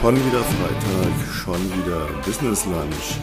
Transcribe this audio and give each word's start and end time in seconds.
Schon 0.00 0.16
wieder 0.16 0.40
Freitag, 0.40 1.34
schon 1.34 1.60
wieder 1.74 2.06
Business 2.24 2.64
Lunch. 2.64 3.18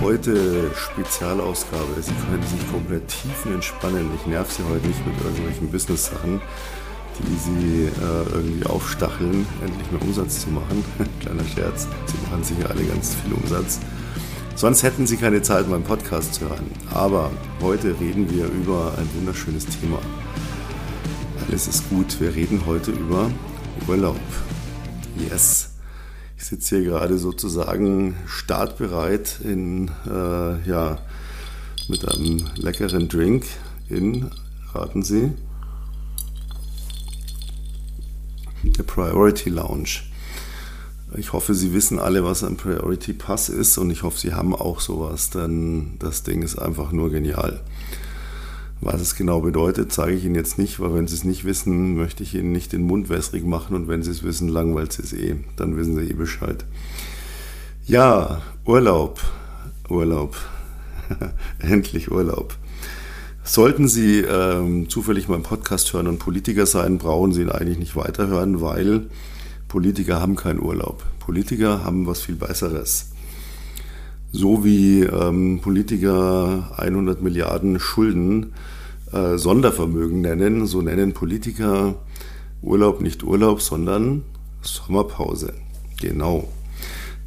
Heute 0.00 0.70
Spezialausgabe. 0.72 2.00
Sie 2.00 2.12
können 2.12 2.44
sich 2.44 2.70
komplett 2.70 3.08
tiefen 3.08 3.54
entspannen. 3.54 4.08
Ich 4.14 4.24
nerv 4.24 4.48
Sie 4.48 4.62
heute 4.62 4.86
nicht 4.86 5.04
mit 5.04 5.20
irgendwelchen 5.20 5.68
Business-Sachen, 5.68 6.40
die 7.18 7.36
Sie 7.36 7.86
äh, 7.86 8.34
irgendwie 8.34 8.66
aufstacheln, 8.66 9.48
endlich 9.60 9.90
mehr 9.90 10.02
Umsatz 10.02 10.42
zu 10.42 10.50
machen. 10.50 10.84
Kleiner 11.20 11.44
Scherz. 11.44 11.88
Sie 12.06 12.30
machen 12.30 12.44
sicher 12.44 12.70
alle 12.70 12.84
ganz 12.84 13.16
viel 13.16 13.32
Umsatz. 13.32 13.80
Sonst 14.54 14.84
hätten 14.84 15.08
Sie 15.08 15.16
keine 15.16 15.42
Zeit, 15.42 15.68
meinen 15.68 15.82
Podcast 15.82 16.34
zu 16.34 16.48
hören. 16.48 16.70
Aber 16.94 17.32
heute 17.60 17.98
reden 17.98 18.30
wir 18.30 18.44
über 18.46 18.94
ein 18.96 19.08
wunderschönes 19.16 19.66
Thema. 19.66 19.98
Alles 21.48 21.66
ist 21.66 21.90
gut. 21.90 22.20
Wir 22.20 22.32
reden 22.32 22.62
heute 22.64 22.92
über 22.92 23.28
Urlaub. 23.88 24.20
Yes. 25.28 25.75
Ich 26.36 26.44
sitze 26.44 26.76
hier 26.76 26.84
gerade 26.84 27.18
sozusagen 27.18 28.14
startbereit 28.26 29.40
in, 29.42 29.90
äh, 30.06 30.68
ja, 30.68 30.98
mit 31.88 32.06
einem 32.06 32.44
leckeren 32.56 33.08
Drink 33.08 33.46
in, 33.88 34.30
raten 34.72 35.02
Sie, 35.02 35.32
der 38.64 38.82
Priority 38.82 39.50
Lounge. 39.50 40.00
Ich 41.16 41.32
hoffe, 41.32 41.54
Sie 41.54 41.72
wissen 41.72 41.98
alle, 41.98 42.24
was 42.24 42.44
ein 42.44 42.56
Priority 42.56 43.12
Pass 43.12 43.48
ist 43.48 43.78
und 43.78 43.90
ich 43.90 44.02
hoffe, 44.02 44.18
Sie 44.18 44.34
haben 44.34 44.54
auch 44.54 44.80
sowas, 44.80 45.30
denn 45.30 45.96
das 45.98 46.24
Ding 46.24 46.42
ist 46.42 46.58
einfach 46.58 46.92
nur 46.92 47.10
genial. 47.10 47.62
Was 48.88 49.00
es 49.00 49.16
genau 49.16 49.40
bedeutet, 49.40 49.90
zeige 49.90 50.16
ich 50.16 50.24
Ihnen 50.24 50.36
jetzt 50.36 50.58
nicht, 50.58 50.78
weil 50.78 50.94
wenn 50.94 51.08
Sie 51.08 51.16
es 51.16 51.24
nicht 51.24 51.44
wissen, 51.44 51.96
möchte 51.96 52.22
ich 52.22 52.36
Ihnen 52.36 52.52
nicht 52.52 52.72
den 52.72 52.82
Mund 52.82 53.08
wässrig 53.08 53.44
machen 53.44 53.74
und 53.74 53.88
wenn 53.88 54.04
Sie 54.04 54.12
es 54.12 54.22
wissen, 54.22 54.46
langweilt 54.46 54.92
Sie 54.92 55.02
es 55.02 55.12
eh. 55.12 55.34
Dann 55.56 55.76
wissen 55.76 55.96
Sie 55.96 56.08
eh 56.08 56.12
Bescheid. 56.12 56.64
Ja, 57.84 58.42
Urlaub. 58.64 59.20
Urlaub. 59.88 60.36
Endlich 61.58 62.12
Urlaub. 62.12 62.54
Sollten 63.42 63.88
Sie 63.88 64.20
ähm, 64.20 64.88
zufällig 64.88 65.26
meinen 65.26 65.42
Podcast 65.42 65.92
hören 65.92 66.06
und 66.06 66.20
Politiker 66.20 66.64
sein, 66.64 66.98
brauchen 66.98 67.32
Sie 67.32 67.42
ihn 67.42 67.50
eigentlich 67.50 67.80
nicht 67.80 67.96
weiterhören, 67.96 68.60
weil 68.60 69.06
Politiker 69.66 70.20
haben 70.20 70.36
keinen 70.36 70.60
Urlaub. 70.60 71.02
Politiker 71.18 71.82
haben 71.82 72.06
was 72.06 72.20
viel 72.20 72.36
Besseres. 72.36 73.10
So 74.30 74.64
wie 74.64 75.02
ähm, 75.02 75.58
Politiker 75.60 76.72
100 76.76 77.20
Milliarden 77.20 77.80
Schulden 77.80 78.52
äh, 78.52 78.75
Sondervermögen 79.12 80.20
nennen, 80.20 80.66
so 80.66 80.82
nennen 80.82 81.12
Politiker 81.12 81.94
Urlaub 82.62 83.00
nicht 83.00 83.22
Urlaub, 83.22 83.62
sondern 83.62 84.22
Sommerpause. 84.62 85.54
Genau. 86.00 86.48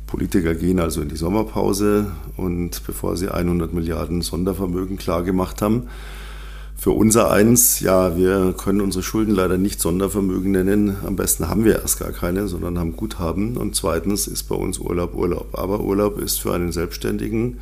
Politiker 0.07 0.55
gehen 0.55 0.79
also 0.79 1.01
in 1.01 1.09
die 1.09 1.15
Sommerpause 1.15 2.11
und 2.35 2.81
bevor 2.85 3.15
sie 3.15 3.33
100 3.33 3.73
Milliarden 3.73 4.21
Sondervermögen 4.21 4.97
klargemacht 4.97 5.61
haben, 5.61 5.83
für 6.75 6.91
unser 6.91 7.29
eins, 7.29 7.81
ja, 7.81 8.15
wir 8.15 8.53
können 8.53 8.79
unsere 8.79 9.03
Schulden 9.03 9.35
leider 9.35 9.57
nicht 9.57 9.81
Sondervermögen 9.81 10.53
nennen. 10.53 10.95
Am 11.05 11.17
besten 11.17 11.49
haben 11.49 11.65
wir 11.65 11.81
erst 11.81 11.99
gar 11.99 12.13
keine, 12.13 12.47
sondern 12.47 12.79
haben 12.79 12.95
Guthaben. 12.95 13.57
Und 13.57 13.75
zweitens 13.75 14.27
ist 14.27 14.43
bei 14.43 14.55
uns 14.55 14.79
Urlaub 14.79 15.13
Urlaub. 15.13 15.59
Aber 15.59 15.81
Urlaub 15.81 16.17
ist 16.21 16.39
für 16.39 16.53
einen 16.53 16.71
Selbstständigen, 16.71 17.59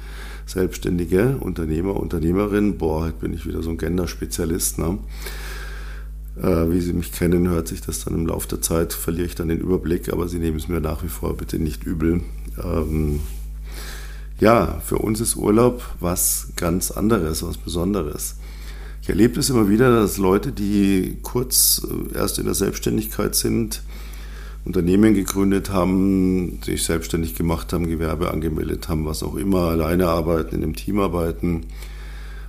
Selbstständige, 0.48 1.38
Unternehmer, 1.42 1.98
Unternehmerin, 1.98 2.78
boah, 2.78 3.02
heute 3.02 3.18
bin 3.20 3.34
ich 3.34 3.46
wieder 3.46 3.62
so 3.62 3.70
ein 3.70 3.78
Gender-Spezialist, 3.78 4.80
ne? 4.80 4.98
Äh, 6.42 6.72
wie 6.72 6.80
Sie 6.80 6.94
mich 6.94 7.12
kennen, 7.12 7.50
hört 7.50 7.68
sich 7.68 7.82
das 7.82 8.06
dann 8.06 8.14
im 8.14 8.26
Laufe 8.28 8.48
der 8.48 8.62
Zeit, 8.62 8.94
verliere 8.94 9.26
ich 9.26 9.36
dann 9.36 9.50
den 9.50 9.60
Überblick, 9.60 10.12
aber 10.12 10.30
Sie 10.30 10.40
nehmen 10.40 10.58
es 10.58 10.70
mir 10.70 10.80
nach 10.80 11.04
wie 11.04 11.10
vor 11.10 11.36
bitte 11.36 11.60
nicht 11.60 11.84
übel. 11.84 12.22
Ähm, 12.64 13.20
ja, 14.40 14.80
für 14.86 15.00
uns 15.00 15.20
ist 15.20 15.36
Urlaub 15.36 15.84
was 16.00 16.48
ganz 16.56 16.92
anderes, 16.92 17.44
was 17.44 17.58
Besonderes. 17.58 18.36
Ich 19.02 19.10
erlebe 19.10 19.40
es 19.40 19.50
immer 19.50 19.68
wieder, 19.68 19.90
dass 19.90 20.18
Leute, 20.18 20.54
die 20.54 21.18
kurz 21.24 21.86
äh, 22.14 22.18
erst 22.18 22.40
in 22.40 22.46
der 22.46 22.56
Selbstständigkeit 22.56 23.36
sind, 23.36 23.82
Unternehmen 24.68 25.14
gegründet 25.14 25.72
haben, 25.72 26.60
sich 26.62 26.84
selbstständig 26.84 27.36
gemacht 27.36 27.72
haben, 27.72 27.88
Gewerbe 27.88 28.32
angemeldet 28.32 28.90
haben, 28.90 29.06
was 29.06 29.24
auch 29.24 29.36
immer, 29.36 29.70
alleine 29.70 30.08
arbeiten, 30.08 30.56
in 30.56 30.64
einem 30.64 30.76
Team 30.76 31.00
arbeiten. 31.00 31.62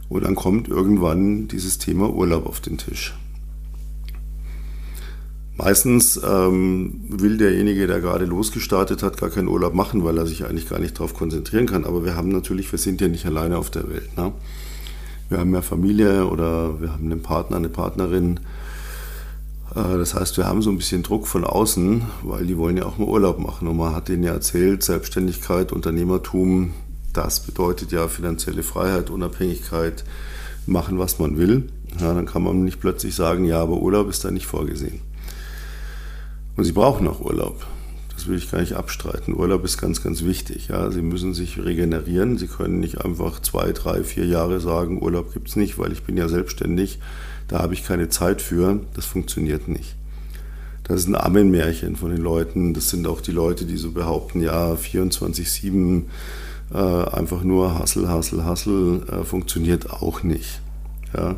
Und 0.08 0.24
dann 0.24 0.34
kommt 0.34 0.68
irgendwann 0.68 1.48
dieses 1.48 1.78
Thema 1.78 2.10
Urlaub 2.10 2.46
auf 2.46 2.60
den 2.60 2.76
Tisch. 2.76 3.14
Meistens 5.56 6.20
ähm, 6.22 7.00
will 7.08 7.36
derjenige, 7.38 7.86
der 7.86 8.00
gerade 8.00 8.24
losgestartet 8.24 9.02
hat, 9.02 9.16
gar 9.16 9.30
keinen 9.30 9.48
Urlaub 9.48 9.74
machen, 9.74 10.04
weil 10.04 10.18
er 10.18 10.26
sich 10.26 10.44
eigentlich 10.44 10.68
gar 10.68 10.80
nicht 10.80 10.98
darauf 10.98 11.14
konzentrieren 11.14 11.66
kann. 11.66 11.84
Aber 11.84 12.04
wir 12.04 12.16
haben 12.16 12.28
natürlich, 12.30 12.70
wir 12.72 12.78
sind 12.78 13.00
ja 13.00 13.08
nicht 13.08 13.26
alleine 13.26 13.58
auf 13.58 13.70
der 13.70 13.88
Welt. 13.88 14.16
Ne? 14.16 14.32
wir 15.28 15.38
haben 15.38 15.52
ja 15.52 15.62
Familie 15.62 16.26
oder 16.26 16.80
wir 16.80 16.92
haben 16.92 17.04
einen 17.04 17.22
Partner, 17.22 17.56
eine 17.56 17.68
Partnerin. 17.68 18.40
Äh, 19.78 19.98
das 19.98 20.14
heißt, 20.14 20.36
wir 20.36 20.46
haben 20.46 20.62
so 20.62 20.70
ein 20.70 20.76
bisschen 20.76 21.02
Druck 21.02 21.26
von 21.26 21.44
außen, 21.44 22.02
weil 22.22 22.46
die 22.46 22.58
wollen 22.58 22.76
ja 22.76 22.86
auch 22.86 22.98
mal 22.98 23.08
Urlaub 23.08 23.38
machen. 23.38 23.68
Und 23.68 23.76
man 23.76 23.94
hat 23.94 24.08
denen 24.08 24.24
ja 24.24 24.32
erzählt, 24.32 24.82
Selbstständigkeit, 24.82 25.72
Unternehmertum, 25.72 26.72
das 27.12 27.40
bedeutet 27.40 27.92
ja 27.92 28.08
finanzielle 28.08 28.62
Freiheit, 28.62 29.10
Unabhängigkeit, 29.10 30.04
machen, 30.66 30.98
was 30.98 31.18
man 31.18 31.38
will. 31.38 31.70
Ja, 31.98 32.12
dann 32.12 32.26
kann 32.26 32.42
man 32.42 32.64
nicht 32.64 32.80
plötzlich 32.80 33.14
sagen, 33.14 33.44
ja, 33.44 33.60
aber 33.62 33.80
Urlaub 33.80 34.08
ist 34.08 34.24
da 34.24 34.30
nicht 34.30 34.46
vorgesehen. 34.46 35.00
Und 36.56 36.64
sie 36.64 36.72
brauchen 36.72 37.08
auch 37.08 37.20
Urlaub. 37.20 37.64
Will 38.28 38.36
ich 38.36 38.50
gar 38.50 38.60
nicht 38.60 38.74
abstreiten. 38.74 39.34
Urlaub 39.34 39.64
ist 39.64 39.78
ganz, 39.78 40.02
ganz 40.02 40.22
wichtig. 40.22 40.68
Ja. 40.68 40.90
Sie 40.90 41.02
müssen 41.02 41.34
sich 41.34 41.58
regenerieren. 41.58 42.38
Sie 42.38 42.46
können 42.46 42.78
nicht 42.78 43.04
einfach 43.04 43.40
zwei, 43.40 43.72
drei, 43.72 44.04
vier 44.04 44.26
Jahre 44.26 44.60
sagen, 44.60 45.02
Urlaub 45.02 45.32
gibt 45.32 45.48
es 45.48 45.56
nicht, 45.56 45.78
weil 45.78 45.92
ich 45.92 46.02
bin 46.02 46.16
ja 46.16 46.28
selbstständig. 46.28 46.98
Da 47.48 47.60
habe 47.60 47.74
ich 47.74 47.84
keine 47.84 48.08
Zeit 48.08 48.42
für. 48.42 48.80
Das 48.94 49.06
funktioniert 49.06 49.68
nicht. 49.68 49.96
Das 50.84 51.00
ist 51.00 51.08
ein 51.08 51.14
Ammenmärchen 51.14 51.96
von 51.96 52.10
den 52.10 52.20
Leuten. 52.20 52.74
Das 52.74 52.90
sind 52.90 53.06
auch 53.06 53.20
die 53.20 53.32
Leute, 53.32 53.64
die 53.64 53.76
so 53.76 53.92
behaupten, 53.92 54.40
ja, 54.40 54.72
24-7 54.72 56.04
äh, 56.72 56.76
einfach 56.76 57.42
nur 57.42 57.78
Hassel, 57.78 58.08
Hassel, 58.08 58.44
Hassel 58.44 59.02
äh, 59.10 59.24
funktioniert 59.24 59.90
auch 59.90 60.22
nicht. 60.22 60.60
Ja. 61.14 61.36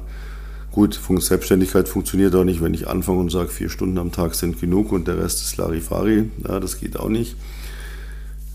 Gut, 0.72 1.00
Selbstständigkeit 1.19 1.88
funktioniert 1.88 2.34
auch 2.36 2.44
nicht, 2.44 2.62
wenn 2.62 2.75
ich 2.75 2.86
anfange 2.86 3.19
und 3.19 3.31
sage, 3.31 3.48
vier 3.48 3.69
Stunden 3.69 3.98
am 3.98 4.12
Tag 4.12 4.36
sind 4.36 4.60
genug 4.60 4.92
und 4.92 5.08
der 5.08 5.19
Rest 5.19 5.42
ist 5.42 5.56
Larifari. 5.56 6.31
Ja, 6.47 6.60
das 6.60 6.78
geht 6.78 6.97
auch 6.97 7.08
nicht. 7.08 7.34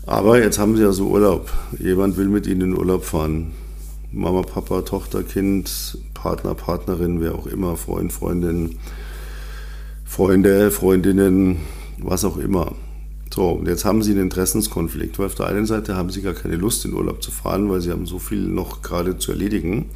Aber 0.06 0.40
jetzt 0.40 0.58
haben 0.58 0.76
sie 0.76 0.82
ja 0.82 0.92
so 0.92 1.08
Urlaub. 1.08 1.52
Jemand 1.78 2.16
will 2.16 2.28
mit 2.28 2.46
ihnen 2.46 2.60
in 2.62 2.78
Urlaub 2.78 3.04
fahren. 3.04 3.52
Mama, 4.12 4.42
Papa, 4.42 4.82
Tochter, 4.82 5.24
Kind, 5.24 5.98
Partner, 6.14 6.54
Partnerin, 6.54 7.20
wer 7.20 7.34
auch 7.34 7.46
immer, 7.46 7.76
Freund, 7.76 8.12
Freundin, 8.12 8.78
Freunde, 10.06 10.70
Freundinnen, 10.70 11.58
was 11.98 12.24
auch 12.24 12.38
immer. 12.38 12.72
So, 13.34 13.50
und 13.50 13.68
jetzt 13.68 13.84
haben 13.84 14.02
sie 14.02 14.12
einen 14.12 14.22
Interessenskonflikt, 14.22 15.18
weil 15.18 15.26
auf 15.26 15.34
der 15.34 15.48
einen 15.48 15.66
Seite 15.66 15.96
haben 15.96 16.08
sie 16.08 16.22
gar 16.22 16.32
keine 16.32 16.56
Lust, 16.56 16.86
in 16.86 16.94
Urlaub 16.94 17.22
zu 17.22 17.30
fahren, 17.30 17.68
weil 17.68 17.82
sie 17.82 17.90
haben 17.90 18.06
so 18.06 18.18
viel 18.18 18.40
noch 18.40 18.80
gerade 18.80 19.18
zu 19.18 19.32
erledigen. 19.32 19.90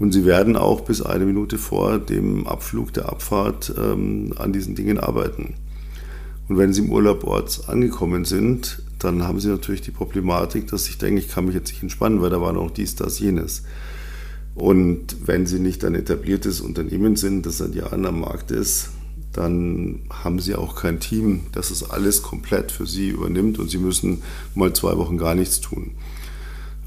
Und 0.00 0.12
sie 0.12 0.24
werden 0.24 0.56
auch 0.56 0.80
bis 0.80 1.02
eine 1.02 1.26
Minute 1.26 1.58
vor 1.58 1.98
dem 1.98 2.46
Abflug 2.46 2.92
der 2.94 3.10
Abfahrt 3.10 3.72
ähm, 3.78 4.32
an 4.36 4.52
diesen 4.52 4.74
Dingen 4.74 4.98
arbeiten. 4.98 5.54
Und 6.48 6.56
wenn 6.56 6.72
sie 6.72 6.80
im 6.80 6.90
Urlaubort 6.90 7.68
angekommen 7.68 8.24
sind, 8.24 8.82
dann 8.98 9.22
haben 9.22 9.40
sie 9.40 9.48
natürlich 9.48 9.82
die 9.82 9.90
Problematik, 9.90 10.66
dass 10.68 10.88
ich 10.88 10.96
denke, 10.96 11.20
ich 11.20 11.28
kann 11.28 11.44
mich 11.44 11.54
jetzt 11.54 11.68
nicht 11.68 11.82
entspannen, 11.82 12.22
weil 12.22 12.30
da 12.30 12.40
war 12.40 12.54
noch 12.54 12.70
dies, 12.70 12.96
das, 12.96 13.20
jenes. 13.20 13.62
Und 14.54 15.28
wenn 15.28 15.44
sie 15.46 15.60
nicht 15.60 15.84
ein 15.84 15.94
etabliertes 15.94 16.62
Unternehmen 16.62 17.16
sind, 17.16 17.44
das 17.44 17.58
seit 17.58 17.74
Jahren 17.74 18.06
am 18.06 18.20
Markt 18.20 18.50
ist, 18.50 18.88
dann 19.32 20.00
haben 20.08 20.40
sie 20.40 20.54
auch 20.54 20.76
kein 20.76 20.98
Team, 20.98 21.42
das 21.52 21.70
es 21.70 21.88
alles 21.88 22.22
komplett 22.22 22.72
für 22.72 22.86
sie 22.86 23.10
übernimmt 23.10 23.58
und 23.58 23.70
sie 23.70 23.78
müssen 23.78 24.22
mal 24.54 24.72
zwei 24.72 24.96
Wochen 24.96 25.18
gar 25.18 25.34
nichts 25.34 25.60
tun. 25.60 25.92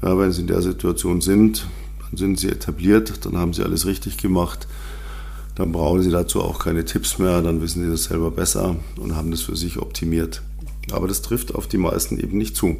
Ja, 0.02 0.18
wenn 0.18 0.32
sie 0.32 0.42
in 0.42 0.48
der 0.48 0.62
Situation 0.62 1.20
sind, 1.20 1.66
sind 2.16 2.38
sie 2.38 2.48
etabliert, 2.48 3.24
dann 3.24 3.36
haben 3.36 3.52
sie 3.52 3.62
alles 3.62 3.86
richtig 3.86 4.16
gemacht. 4.18 4.66
Dann 5.54 5.72
brauchen 5.72 6.02
sie 6.02 6.10
dazu 6.10 6.42
auch 6.42 6.58
keine 6.58 6.84
Tipps 6.84 7.18
mehr, 7.18 7.40
dann 7.40 7.62
wissen 7.62 7.84
sie 7.84 7.90
das 7.90 8.04
selber 8.04 8.30
besser 8.30 8.76
und 8.98 9.14
haben 9.14 9.30
das 9.30 9.42
für 9.42 9.56
sich 9.56 9.78
optimiert. 9.78 10.42
Aber 10.90 11.06
das 11.06 11.22
trifft 11.22 11.54
auf 11.54 11.68
die 11.68 11.78
meisten 11.78 12.18
eben 12.18 12.38
nicht 12.38 12.56
zu. 12.56 12.76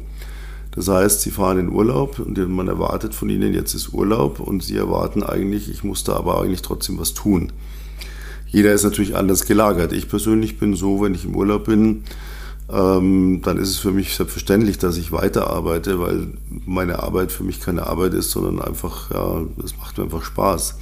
Das 0.71 0.89
heißt, 0.89 1.21
sie 1.21 1.31
fahren 1.31 1.57
in 1.57 1.69
Urlaub 1.69 2.19
und 2.19 2.37
man 2.49 2.67
erwartet 2.67 3.15
von 3.15 3.29
ihnen, 3.29 3.53
jetzt 3.53 3.73
ist 3.73 3.93
Urlaub 3.93 4.41
und 4.41 4.61
sie 4.61 4.75
erwarten 4.75 5.23
eigentlich, 5.23 5.69
ich 5.69 5.85
muss 5.85 6.03
da 6.03 6.17
aber 6.17 6.41
eigentlich 6.41 6.63
trotzdem 6.63 6.99
was 6.99 7.13
tun. 7.13 7.53
Jeder 8.47 8.73
ist 8.73 8.83
natürlich 8.83 9.15
anders 9.15 9.45
gelagert. 9.45 9.93
Ich 9.93 10.09
persönlich 10.09 10.59
bin 10.59 10.75
so, 10.75 11.01
wenn 11.01 11.15
ich 11.15 11.25
im 11.25 11.35
Urlaub 11.35 11.65
bin, 11.65 12.03
ähm, 12.69 13.41
dann 13.43 13.57
ist 13.57 13.69
es 13.69 13.77
für 13.77 13.91
mich 13.91 14.15
selbstverständlich, 14.15 14.77
dass 14.77 14.97
ich 14.97 15.11
weiterarbeite, 15.11 15.99
weil 15.99 16.27
meine 16.65 17.03
Arbeit 17.03 17.31
für 17.31 17.43
mich 17.43 17.59
keine 17.59 17.87
Arbeit 17.87 18.13
ist, 18.13 18.31
sondern 18.31 18.61
einfach, 18.61 19.11
ja, 19.11 19.43
das 19.57 19.77
macht 19.77 19.97
mir 19.97 20.05
einfach 20.05 20.23
Spaß. 20.23 20.77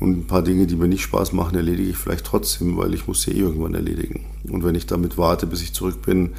Und 0.00 0.18
ein 0.18 0.26
paar 0.26 0.42
Dinge, 0.42 0.66
die 0.66 0.74
mir 0.74 0.88
nicht 0.88 1.02
Spaß 1.02 1.32
machen, 1.32 1.54
erledige 1.54 1.90
ich 1.90 1.96
vielleicht 1.96 2.26
trotzdem, 2.26 2.76
weil 2.76 2.92
ich 2.92 3.06
muss 3.06 3.22
sie 3.22 3.32
eh 3.32 3.38
irgendwann 3.38 3.74
erledigen. 3.74 4.24
Und 4.50 4.64
wenn 4.64 4.74
ich 4.74 4.86
damit 4.86 5.16
warte, 5.16 5.46
bis 5.46 5.62
ich 5.62 5.74
zurück 5.74 6.02
bin, 6.02 6.30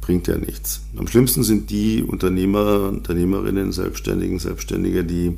bringt 0.00 0.28
ja 0.28 0.38
nichts. 0.38 0.82
Am 0.96 1.08
schlimmsten 1.08 1.42
sind 1.42 1.70
die 1.70 2.02
Unternehmer, 2.02 2.88
Unternehmerinnen, 2.88 3.72
Selbstständigen, 3.72 4.38
Selbstständige, 4.38 5.04
die 5.04 5.36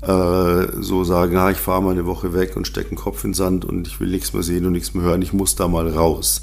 äh, 0.00 0.66
so 0.80 1.04
sagen, 1.04 1.36
ah, 1.36 1.50
ich 1.50 1.58
fahre 1.58 1.82
mal 1.82 1.92
eine 1.92 2.06
Woche 2.06 2.32
weg 2.32 2.56
und 2.56 2.66
stecke 2.66 2.90
den 2.90 2.98
Kopf 2.98 3.24
in 3.24 3.30
den 3.30 3.34
Sand 3.34 3.64
und 3.64 3.86
ich 3.86 4.00
will 4.00 4.08
nichts 4.08 4.32
mehr 4.32 4.42
sehen 4.42 4.64
und 4.64 4.72
nichts 4.72 4.94
mehr 4.94 5.04
hören, 5.04 5.22
ich 5.22 5.32
muss 5.32 5.54
da 5.54 5.68
mal 5.68 5.88
raus. 5.88 6.42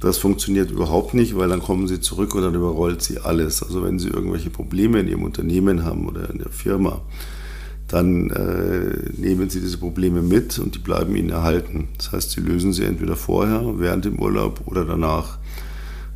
Das 0.00 0.18
funktioniert 0.18 0.70
überhaupt 0.70 1.14
nicht, 1.14 1.36
weil 1.36 1.48
dann 1.48 1.62
kommen 1.62 1.88
sie 1.88 2.00
zurück 2.00 2.34
und 2.34 2.42
dann 2.42 2.54
überrollt 2.54 3.02
sie 3.02 3.18
alles. 3.18 3.62
Also 3.62 3.82
wenn 3.82 3.98
sie 3.98 4.08
irgendwelche 4.08 4.50
Probleme 4.50 5.00
in 5.00 5.08
ihrem 5.08 5.22
Unternehmen 5.22 5.84
haben 5.84 6.06
oder 6.06 6.28
in 6.30 6.38
der 6.38 6.50
Firma, 6.50 7.00
dann 7.88 8.30
äh, 8.30 9.10
nehmen 9.16 9.48
sie 9.48 9.60
diese 9.60 9.78
Probleme 9.78 10.20
mit 10.20 10.58
und 10.58 10.74
die 10.74 10.80
bleiben 10.80 11.14
ihnen 11.16 11.30
erhalten. 11.30 11.88
Das 11.96 12.12
heißt, 12.12 12.30
sie 12.32 12.40
lösen 12.40 12.72
sie 12.72 12.84
entweder 12.84 13.16
vorher, 13.16 13.62
während 13.78 14.04
dem 14.04 14.18
Urlaub 14.18 14.62
oder 14.66 14.84
danach. 14.84 15.38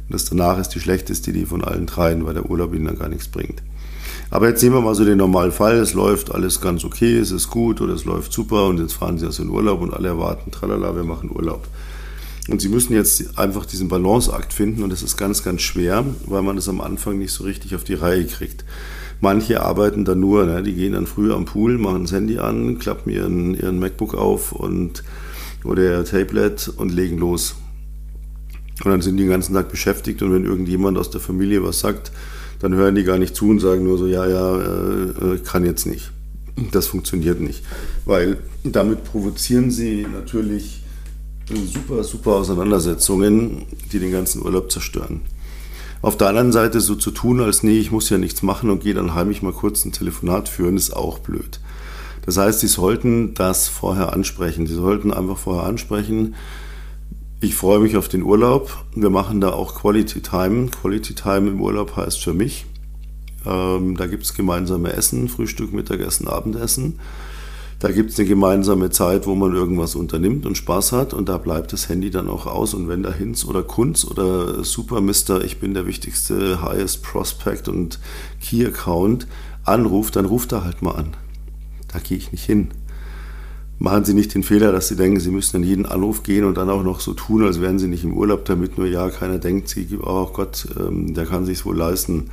Und 0.08 0.14
das 0.14 0.24
danach 0.24 0.58
ist 0.58 0.70
die 0.70 0.80
schlechteste 0.80 1.30
Idee 1.30 1.46
von 1.46 1.62
allen 1.62 1.86
dreien, 1.86 2.26
weil 2.26 2.34
der 2.34 2.50
Urlaub 2.50 2.74
ihnen 2.74 2.86
dann 2.86 2.98
gar 2.98 3.08
nichts 3.08 3.28
bringt. 3.28 3.62
Aber 4.30 4.48
jetzt 4.48 4.62
nehmen 4.62 4.76
wir 4.76 4.80
mal 4.80 4.94
so 4.94 5.04
den 5.04 5.18
normalen 5.18 5.52
Fall, 5.52 5.76
es 5.76 5.94
läuft 5.94 6.32
alles 6.32 6.60
ganz 6.60 6.84
okay, 6.84 7.18
es 7.18 7.30
ist 7.30 7.48
gut 7.48 7.80
oder 7.80 7.94
es 7.94 8.04
läuft 8.04 8.32
super 8.32 8.66
und 8.66 8.78
jetzt 8.78 8.92
fahren 8.92 9.18
sie 9.18 9.26
also 9.26 9.42
in 9.42 9.48
Urlaub 9.48 9.80
und 9.80 9.94
alle 9.94 10.08
erwarten, 10.08 10.50
tralala, 10.50 10.94
wir 10.94 11.04
machen 11.04 11.30
Urlaub. 11.30 11.66
Und 12.48 12.60
sie 12.60 12.68
müssen 12.68 12.94
jetzt 12.94 13.38
einfach 13.38 13.66
diesen 13.66 13.88
Balanceakt 13.88 14.52
finden 14.52 14.82
und 14.82 14.90
das 14.90 15.02
ist 15.02 15.16
ganz, 15.16 15.42
ganz 15.42 15.62
schwer, 15.62 16.04
weil 16.26 16.42
man 16.42 16.56
das 16.56 16.68
am 16.68 16.80
Anfang 16.80 17.18
nicht 17.18 17.32
so 17.32 17.44
richtig 17.44 17.74
auf 17.74 17.84
die 17.84 17.94
Reihe 17.94 18.24
kriegt. 18.24 18.64
Manche 19.20 19.62
arbeiten 19.62 20.04
dann 20.04 20.20
nur, 20.20 20.46
ne? 20.46 20.62
die 20.62 20.74
gehen 20.74 20.94
dann 20.94 21.06
früh 21.06 21.32
am 21.32 21.44
Pool, 21.44 21.76
machen 21.76 22.04
das 22.04 22.12
Handy 22.12 22.38
an, 22.38 22.78
klappen 22.78 23.10
ihren, 23.10 23.54
ihren 23.54 23.78
MacBook 23.78 24.14
auf 24.14 24.52
und, 24.52 25.04
oder 25.62 25.82
ihr 25.82 26.04
Tablet 26.04 26.72
und 26.76 26.90
legen 26.90 27.18
los. 27.18 27.56
Und 28.82 28.90
dann 28.90 29.02
sind 29.02 29.18
die 29.18 29.24
den 29.24 29.30
ganzen 29.30 29.54
Tag 29.54 29.70
beschäftigt 29.70 30.22
und 30.22 30.32
wenn 30.32 30.46
irgendjemand 30.46 30.96
aus 30.96 31.10
der 31.10 31.20
Familie 31.20 31.62
was 31.62 31.80
sagt, 31.80 32.12
dann 32.60 32.74
hören 32.74 32.94
die 32.94 33.04
gar 33.04 33.18
nicht 33.18 33.36
zu 33.36 33.50
und 33.50 33.60
sagen 33.60 33.84
nur 33.84 33.98
so, 33.98 34.06
ja, 34.06 34.26
ja, 34.26 34.58
äh, 34.58 35.34
äh 35.34 35.38
kann 35.44 35.66
jetzt 35.66 35.86
nicht. 35.86 36.12
Das 36.72 36.86
funktioniert 36.86 37.40
nicht, 37.40 37.62
weil 38.06 38.38
damit 38.64 39.04
provozieren 39.04 39.70
sie 39.70 40.06
natürlich 40.12 40.82
super, 41.56 42.04
super 42.04 42.32
Auseinandersetzungen, 42.32 43.66
die 43.92 43.98
den 43.98 44.12
ganzen 44.12 44.42
Urlaub 44.42 44.70
zerstören. 44.70 45.22
Auf 46.02 46.16
der 46.16 46.28
anderen 46.28 46.52
Seite 46.52 46.80
so 46.80 46.94
zu 46.94 47.10
tun, 47.10 47.40
als 47.40 47.62
nee, 47.62 47.78
ich 47.78 47.90
muss 47.90 48.08
ja 48.08 48.18
nichts 48.18 48.42
machen 48.42 48.70
und 48.70 48.82
gehe 48.82 48.94
dann 48.94 49.14
heimlich 49.14 49.42
mal 49.42 49.52
kurz 49.52 49.84
ein 49.84 49.92
Telefonat 49.92 50.48
führen, 50.48 50.76
ist 50.76 50.96
auch 50.96 51.18
blöd. 51.18 51.60
Das 52.24 52.36
heißt, 52.36 52.60
Sie 52.60 52.68
sollten 52.68 53.34
das 53.34 53.68
vorher 53.68 54.12
ansprechen. 54.12 54.66
Sie 54.66 54.74
sollten 54.74 55.12
einfach 55.12 55.38
vorher 55.38 55.64
ansprechen, 55.64 56.34
ich 57.42 57.54
freue 57.54 57.78
mich 57.78 57.96
auf 57.96 58.08
den 58.08 58.22
Urlaub. 58.22 58.84
Wir 58.94 59.08
machen 59.08 59.40
da 59.40 59.50
auch 59.50 59.74
Quality 59.74 60.20
Time. 60.20 60.68
Quality 60.68 61.14
Time 61.14 61.48
im 61.48 61.62
Urlaub 61.62 61.96
heißt 61.96 62.22
für 62.22 62.34
mich, 62.34 62.66
ähm, 63.46 63.96
da 63.96 64.06
gibt 64.06 64.24
es 64.24 64.34
gemeinsame 64.34 64.92
Essen, 64.92 65.28
Frühstück, 65.30 65.72
Mittagessen, 65.72 66.28
Abendessen. 66.28 66.98
Da 67.80 67.90
gibt 67.90 68.10
es 68.10 68.18
eine 68.18 68.28
gemeinsame 68.28 68.90
Zeit, 68.90 69.26
wo 69.26 69.34
man 69.34 69.54
irgendwas 69.54 69.94
unternimmt 69.94 70.44
und 70.44 70.58
Spaß 70.58 70.92
hat 70.92 71.14
und 71.14 71.30
da 71.30 71.38
bleibt 71.38 71.72
das 71.72 71.88
Handy 71.88 72.10
dann 72.10 72.28
auch 72.28 72.46
aus. 72.46 72.74
Und 72.74 72.88
wenn 72.88 73.02
da 73.02 73.10
Hinz 73.10 73.46
oder 73.46 73.62
Kunz 73.62 74.04
oder 74.04 74.62
Super 74.64 75.00
Mister, 75.00 75.42
ich 75.42 75.60
bin 75.60 75.72
der 75.72 75.86
wichtigste 75.86 76.60
Highest 76.60 77.02
Prospect 77.02 77.68
und 77.68 77.98
Key 78.38 78.66
Account 78.66 79.26
anruft, 79.64 80.16
dann 80.16 80.26
ruft 80.26 80.52
er 80.52 80.62
halt 80.62 80.82
mal 80.82 80.90
an. 80.90 81.16
Da 81.88 82.00
gehe 82.00 82.18
ich 82.18 82.32
nicht 82.32 82.44
hin. 82.44 82.68
Machen 83.78 84.04
Sie 84.04 84.12
nicht 84.12 84.34
den 84.34 84.42
Fehler, 84.42 84.72
dass 84.72 84.88
Sie 84.88 84.96
denken, 84.96 85.18
Sie 85.18 85.30
müssen 85.30 85.56
an 85.56 85.62
jeden 85.62 85.86
Anruf 85.86 86.22
gehen 86.22 86.44
und 86.44 86.58
dann 86.58 86.68
auch 86.68 86.82
noch 86.82 87.00
so 87.00 87.14
tun, 87.14 87.46
als 87.46 87.62
wären 87.62 87.78
Sie 87.78 87.88
nicht 87.88 88.04
im 88.04 88.12
Urlaub, 88.12 88.44
damit 88.44 88.76
nur 88.76 88.88
ja 88.88 89.08
keiner 89.08 89.38
denkt, 89.38 89.70
Sie, 89.70 89.88
oh 90.02 90.26
Gott, 90.26 90.68
ähm, 90.78 91.14
der 91.14 91.24
kann 91.24 91.46
sich 91.46 91.64
wohl 91.64 91.78
leisten. 91.78 92.28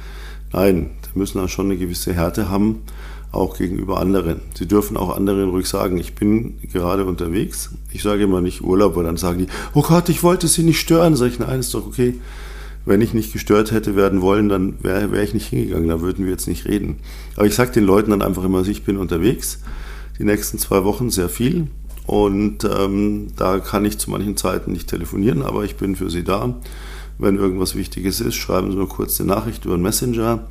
Nein, 0.51 0.89
Sie 1.03 1.17
müssen 1.17 1.39
auch 1.39 1.47
schon 1.47 1.67
eine 1.67 1.77
gewisse 1.77 2.11
Härte 2.13 2.49
haben 2.49 2.81
auch 3.31 3.57
gegenüber 3.57 3.99
anderen. 3.99 4.41
Sie 4.57 4.67
dürfen 4.67 4.97
auch 4.97 5.15
anderen 5.15 5.49
ruhig 5.49 5.67
sagen, 5.67 5.97
ich 5.97 6.15
bin 6.15 6.57
gerade 6.71 7.05
unterwegs. 7.05 7.69
Ich 7.91 8.03
sage 8.03 8.23
immer 8.23 8.41
nicht 8.41 8.61
Urlaub, 8.61 8.95
weil 8.95 9.03
dann 9.03 9.17
sagen 9.17 9.39
die, 9.39 9.47
oh 9.73 9.81
Gott, 9.81 10.09
ich 10.09 10.23
wollte 10.23 10.47
Sie 10.47 10.63
nicht 10.63 10.79
stören. 10.79 11.15
Sag 11.15 11.27
ich, 11.27 11.39
nein, 11.39 11.59
ist 11.59 11.73
doch 11.73 11.85
okay. 11.85 12.15
Wenn 12.85 13.01
ich 13.01 13.13
nicht 13.13 13.33
gestört 13.33 13.71
hätte 13.71 13.97
werden 13.97 14.21
wollen, 14.21 14.47
dann 14.47 14.81
wäre 14.81 15.11
wär 15.11 15.21
ich 15.21 15.33
nicht 15.33 15.47
hingegangen, 15.47 15.89
da 15.89 15.99
würden 15.99 16.23
wir 16.23 16.31
jetzt 16.31 16.47
nicht 16.47 16.65
reden. 16.65 16.99
Aber 17.35 17.45
ich 17.45 17.53
sage 17.53 17.71
den 17.71 17.83
Leuten 17.83 18.11
dann 18.11 18.21
einfach 18.21 18.45
immer, 18.45 18.65
ich 18.65 18.83
bin 18.83 18.97
unterwegs, 18.97 19.59
die 20.17 20.23
nächsten 20.23 20.57
zwei 20.57 20.85
Wochen 20.85 21.09
sehr 21.09 21.27
viel 21.27 21.67
und 22.05 22.63
ähm, 22.63 23.27
da 23.35 23.59
kann 23.59 23.83
ich 23.83 23.97
zu 23.97 24.09
manchen 24.09 24.37
Zeiten 24.37 24.71
nicht 24.71 24.87
telefonieren, 24.87 25.41
aber 25.43 25.65
ich 25.65 25.75
bin 25.75 25.97
für 25.97 26.09
Sie 26.09 26.23
da. 26.23 26.55
Wenn 27.19 27.35
irgendwas 27.35 27.75
Wichtiges 27.75 28.21
ist, 28.21 28.35
schreiben 28.35 28.71
Sie 28.71 28.77
mir 28.77 28.87
kurz 28.87 29.19
eine 29.19 29.27
Nachricht 29.27 29.65
über 29.65 29.73
einen 29.73 29.83
Messenger 29.83 30.47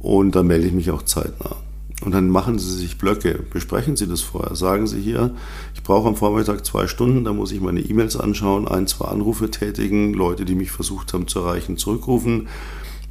und 0.00 0.34
dann 0.34 0.48
melde 0.48 0.66
ich 0.66 0.72
mich 0.72 0.90
auch 0.90 1.02
zeitnah. 1.02 1.54
Und 2.02 2.12
dann 2.12 2.28
machen 2.28 2.58
Sie 2.58 2.74
sich 2.74 2.98
Blöcke, 2.98 3.42
besprechen 3.50 3.96
Sie 3.96 4.06
das 4.06 4.20
vorher. 4.20 4.54
Sagen 4.54 4.86
Sie 4.86 5.00
hier, 5.00 5.34
ich 5.74 5.82
brauche 5.82 6.08
am 6.08 6.16
Vormittag 6.16 6.64
zwei 6.66 6.86
Stunden, 6.86 7.24
da 7.24 7.32
muss 7.32 7.52
ich 7.52 7.60
meine 7.60 7.80
E-Mails 7.80 8.16
anschauen, 8.16 8.68
ein, 8.68 8.86
zwei 8.86 9.06
Anrufe 9.06 9.50
tätigen, 9.50 10.12
Leute, 10.12 10.44
die 10.44 10.54
mich 10.54 10.70
versucht 10.70 11.14
haben 11.14 11.26
zu 11.26 11.40
erreichen, 11.40 11.78
zurückrufen, 11.78 12.48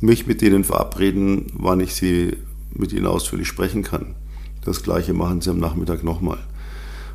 mich 0.02 0.28
mit 0.28 0.42
denen 0.42 0.64
verabreden, 0.64 1.48
wann 1.56 1.80
ich 1.80 1.96
sie 1.96 2.38
mit 2.74 2.94
ihnen 2.94 3.08
ausführlich 3.08 3.48
sprechen 3.48 3.84
kann. 3.84 4.14
Das 4.64 4.84
gleiche 4.84 5.14
machen 5.14 5.42
Sie 5.42 5.50
am 5.50 5.60
Nachmittag 5.60 6.04
nochmal. 6.04 6.40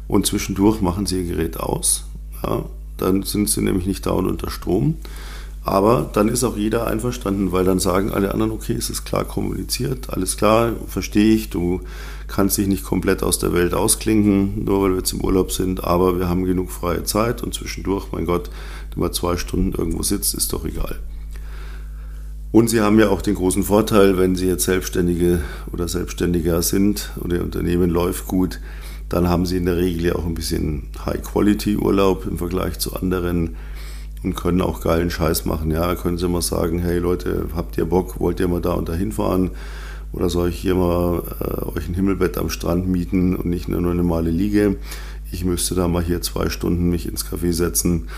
Und 0.08 0.26
zwischendurch 0.26 0.80
machen 0.80 1.06
Sie 1.06 1.20
Ihr 1.20 1.34
Gerät 1.34 1.58
aus. 1.58 2.04
Ja, 2.42 2.64
dann 2.96 3.22
sind 3.22 3.48
Sie 3.48 3.60
nämlich 3.60 3.86
nicht 3.86 4.06
dauernd 4.06 4.28
unter 4.28 4.50
Strom. 4.50 4.96
Aber 5.62 6.08
dann 6.12 6.28
ist 6.28 6.42
auch 6.42 6.56
jeder 6.56 6.86
einverstanden, 6.86 7.52
weil 7.52 7.64
dann 7.64 7.80
sagen 7.80 8.12
alle 8.12 8.32
anderen, 8.32 8.50
okay, 8.50 8.72
es 8.72 8.88
ist 8.88 9.04
klar 9.04 9.24
kommuniziert, 9.24 10.08
alles 10.08 10.38
klar, 10.38 10.72
verstehe 10.86 11.34
ich, 11.34 11.50
du 11.50 11.82
kannst 12.28 12.56
dich 12.56 12.66
nicht 12.66 12.82
komplett 12.82 13.22
aus 13.22 13.38
der 13.38 13.52
Welt 13.52 13.74
ausklinken, 13.74 14.64
nur 14.64 14.82
weil 14.82 14.90
wir 14.90 14.98
jetzt 14.98 15.12
im 15.12 15.20
Urlaub 15.20 15.52
sind, 15.52 15.84
aber 15.84 16.18
wir 16.18 16.28
haben 16.28 16.44
genug 16.44 16.70
freie 16.70 17.04
Zeit 17.04 17.42
und 17.42 17.52
zwischendurch, 17.52 18.06
mein 18.12 18.24
Gott, 18.24 18.50
wenn 18.94 19.02
man 19.02 19.12
zwei 19.12 19.36
Stunden 19.36 19.72
irgendwo 19.72 20.02
sitzt, 20.02 20.34
ist 20.34 20.52
doch 20.52 20.64
egal. 20.64 20.98
Und 22.52 22.68
Sie 22.68 22.80
haben 22.80 22.98
ja 22.98 23.10
auch 23.10 23.22
den 23.22 23.36
großen 23.36 23.62
Vorteil, 23.62 24.18
wenn 24.18 24.34
Sie 24.34 24.46
jetzt 24.46 24.64
Selbstständige 24.64 25.40
oder 25.72 25.86
Selbstständiger 25.86 26.62
sind 26.62 27.10
und 27.16 27.32
Ihr 27.32 27.44
Unternehmen 27.44 27.90
läuft 27.90 28.26
gut, 28.26 28.60
dann 29.08 29.28
haben 29.28 29.46
Sie 29.46 29.58
in 29.58 29.66
der 29.66 29.76
Regel 29.76 30.06
ja 30.06 30.14
auch 30.16 30.26
ein 30.26 30.34
bisschen 30.34 30.88
High-Quality-Urlaub 31.04 32.26
im 32.26 32.38
Vergleich 32.38 32.78
zu 32.78 32.94
anderen 32.94 33.56
und 34.22 34.34
können 34.36 34.60
auch 34.60 34.80
geilen 34.80 35.10
Scheiß 35.10 35.44
machen. 35.44 35.70
Ja, 35.70 35.94
können 35.94 36.18
Sie 36.18 36.28
mal 36.28 36.42
sagen, 36.42 36.78
hey 36.78 36.98
Leute, 36.98 37.46
habt 37.54 37.78
ihr 37.78 37.84
Bock, 37.84 38.20
wollt 38.20 38.40
ihr 38.40 38.48
mal 38.48 38.60
da 38.60 38.72
und 38.72 38.88
da 38.88 38.94
hinfahren? 38.94 39.50
Oder 40.12 40.28
soll 40.28 40.48
ich 40.48 40.56
hier 40.58 40.74
mal 40.74 41.22
äh, 41.40 41.78
euch 41.78 41.88
ein 41.88 41.94
Himmelbett 41.94 42.36
am 42.36 42.50
Strand 42.50 42.88
mieten 42.88 43.36
und 43.36 43.46
nicht 43.46 43.68
nur 43.68 43.78
eine 43.78 43.94
normale 43.94 44.30
Liege? 44.30 44.76
Ich 45.32 45.44
müsste 45.44 45.74
da 45.74 45.86
mal 45.86 46.02
hier 46.02 46.20
zwei 46.22 46.48
Stunden 46.50 46.90
mich 46.90 47.06
ins 47.06 47.24
Café 47.24 47.52
setzen 47.52 48.08